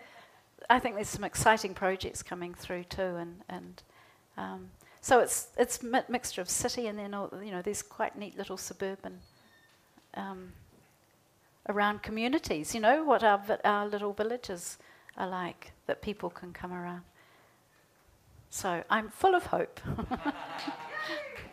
I 0.69 0.79
think 0.79 0.95
there's 0.95 1.07
some 1.07 1.23
exciting 1.23 1.73
projects 1.73 2.21
coming 2.21 2.53
through 2.53 2.83
too. 2.85 3.01
And, 3.01 3.41
and 3.49 3.83
um, 4.37 4.69
so 4.99 5.19
it's 5.19 5.47
it's 5.57 5.81
mi- 5.81 6.01
mixture 6.07 6.41
of 6.41 6.49
city 6.49 6.87
and 6.87 6.99
then, 6.99 7.13
all, 7.13 7.31
you 7.43 7.51
know, 7.51 7.61
these 7.61 7.81
quite 7.81 8.17
neat 8.17 8.37
little 8.37 8.57
suburban 8.57 9.19
um, 10.15 10.53
around 11.69 12.03
communities, 12.03 12.73
you 12.73 12.81
know, 12.81 13.03
what 13.03 13.23
our, 13.23 13.41
our 13.63 13.87
little 13.87 14.13
villages 14.13 14.77
are 15.17 15.27
like 15.27 15.71
that 15.87 16.01
people 16.01 16.29
can 16.29 16.53
come 16.53 16.73
around. 16.73 17.01
So 18.49 18.83
I'm 18.89 19.09
full 19.09 19.35
of 19.35 19.45
hope. 19.45 19.79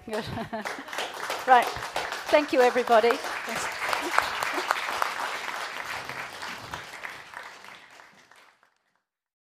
right. 1.46 1.66
Thank 2.30 2.52
you, 2.52 2.60
everybody. 2.60 3.12
Yes. 3.46 3.77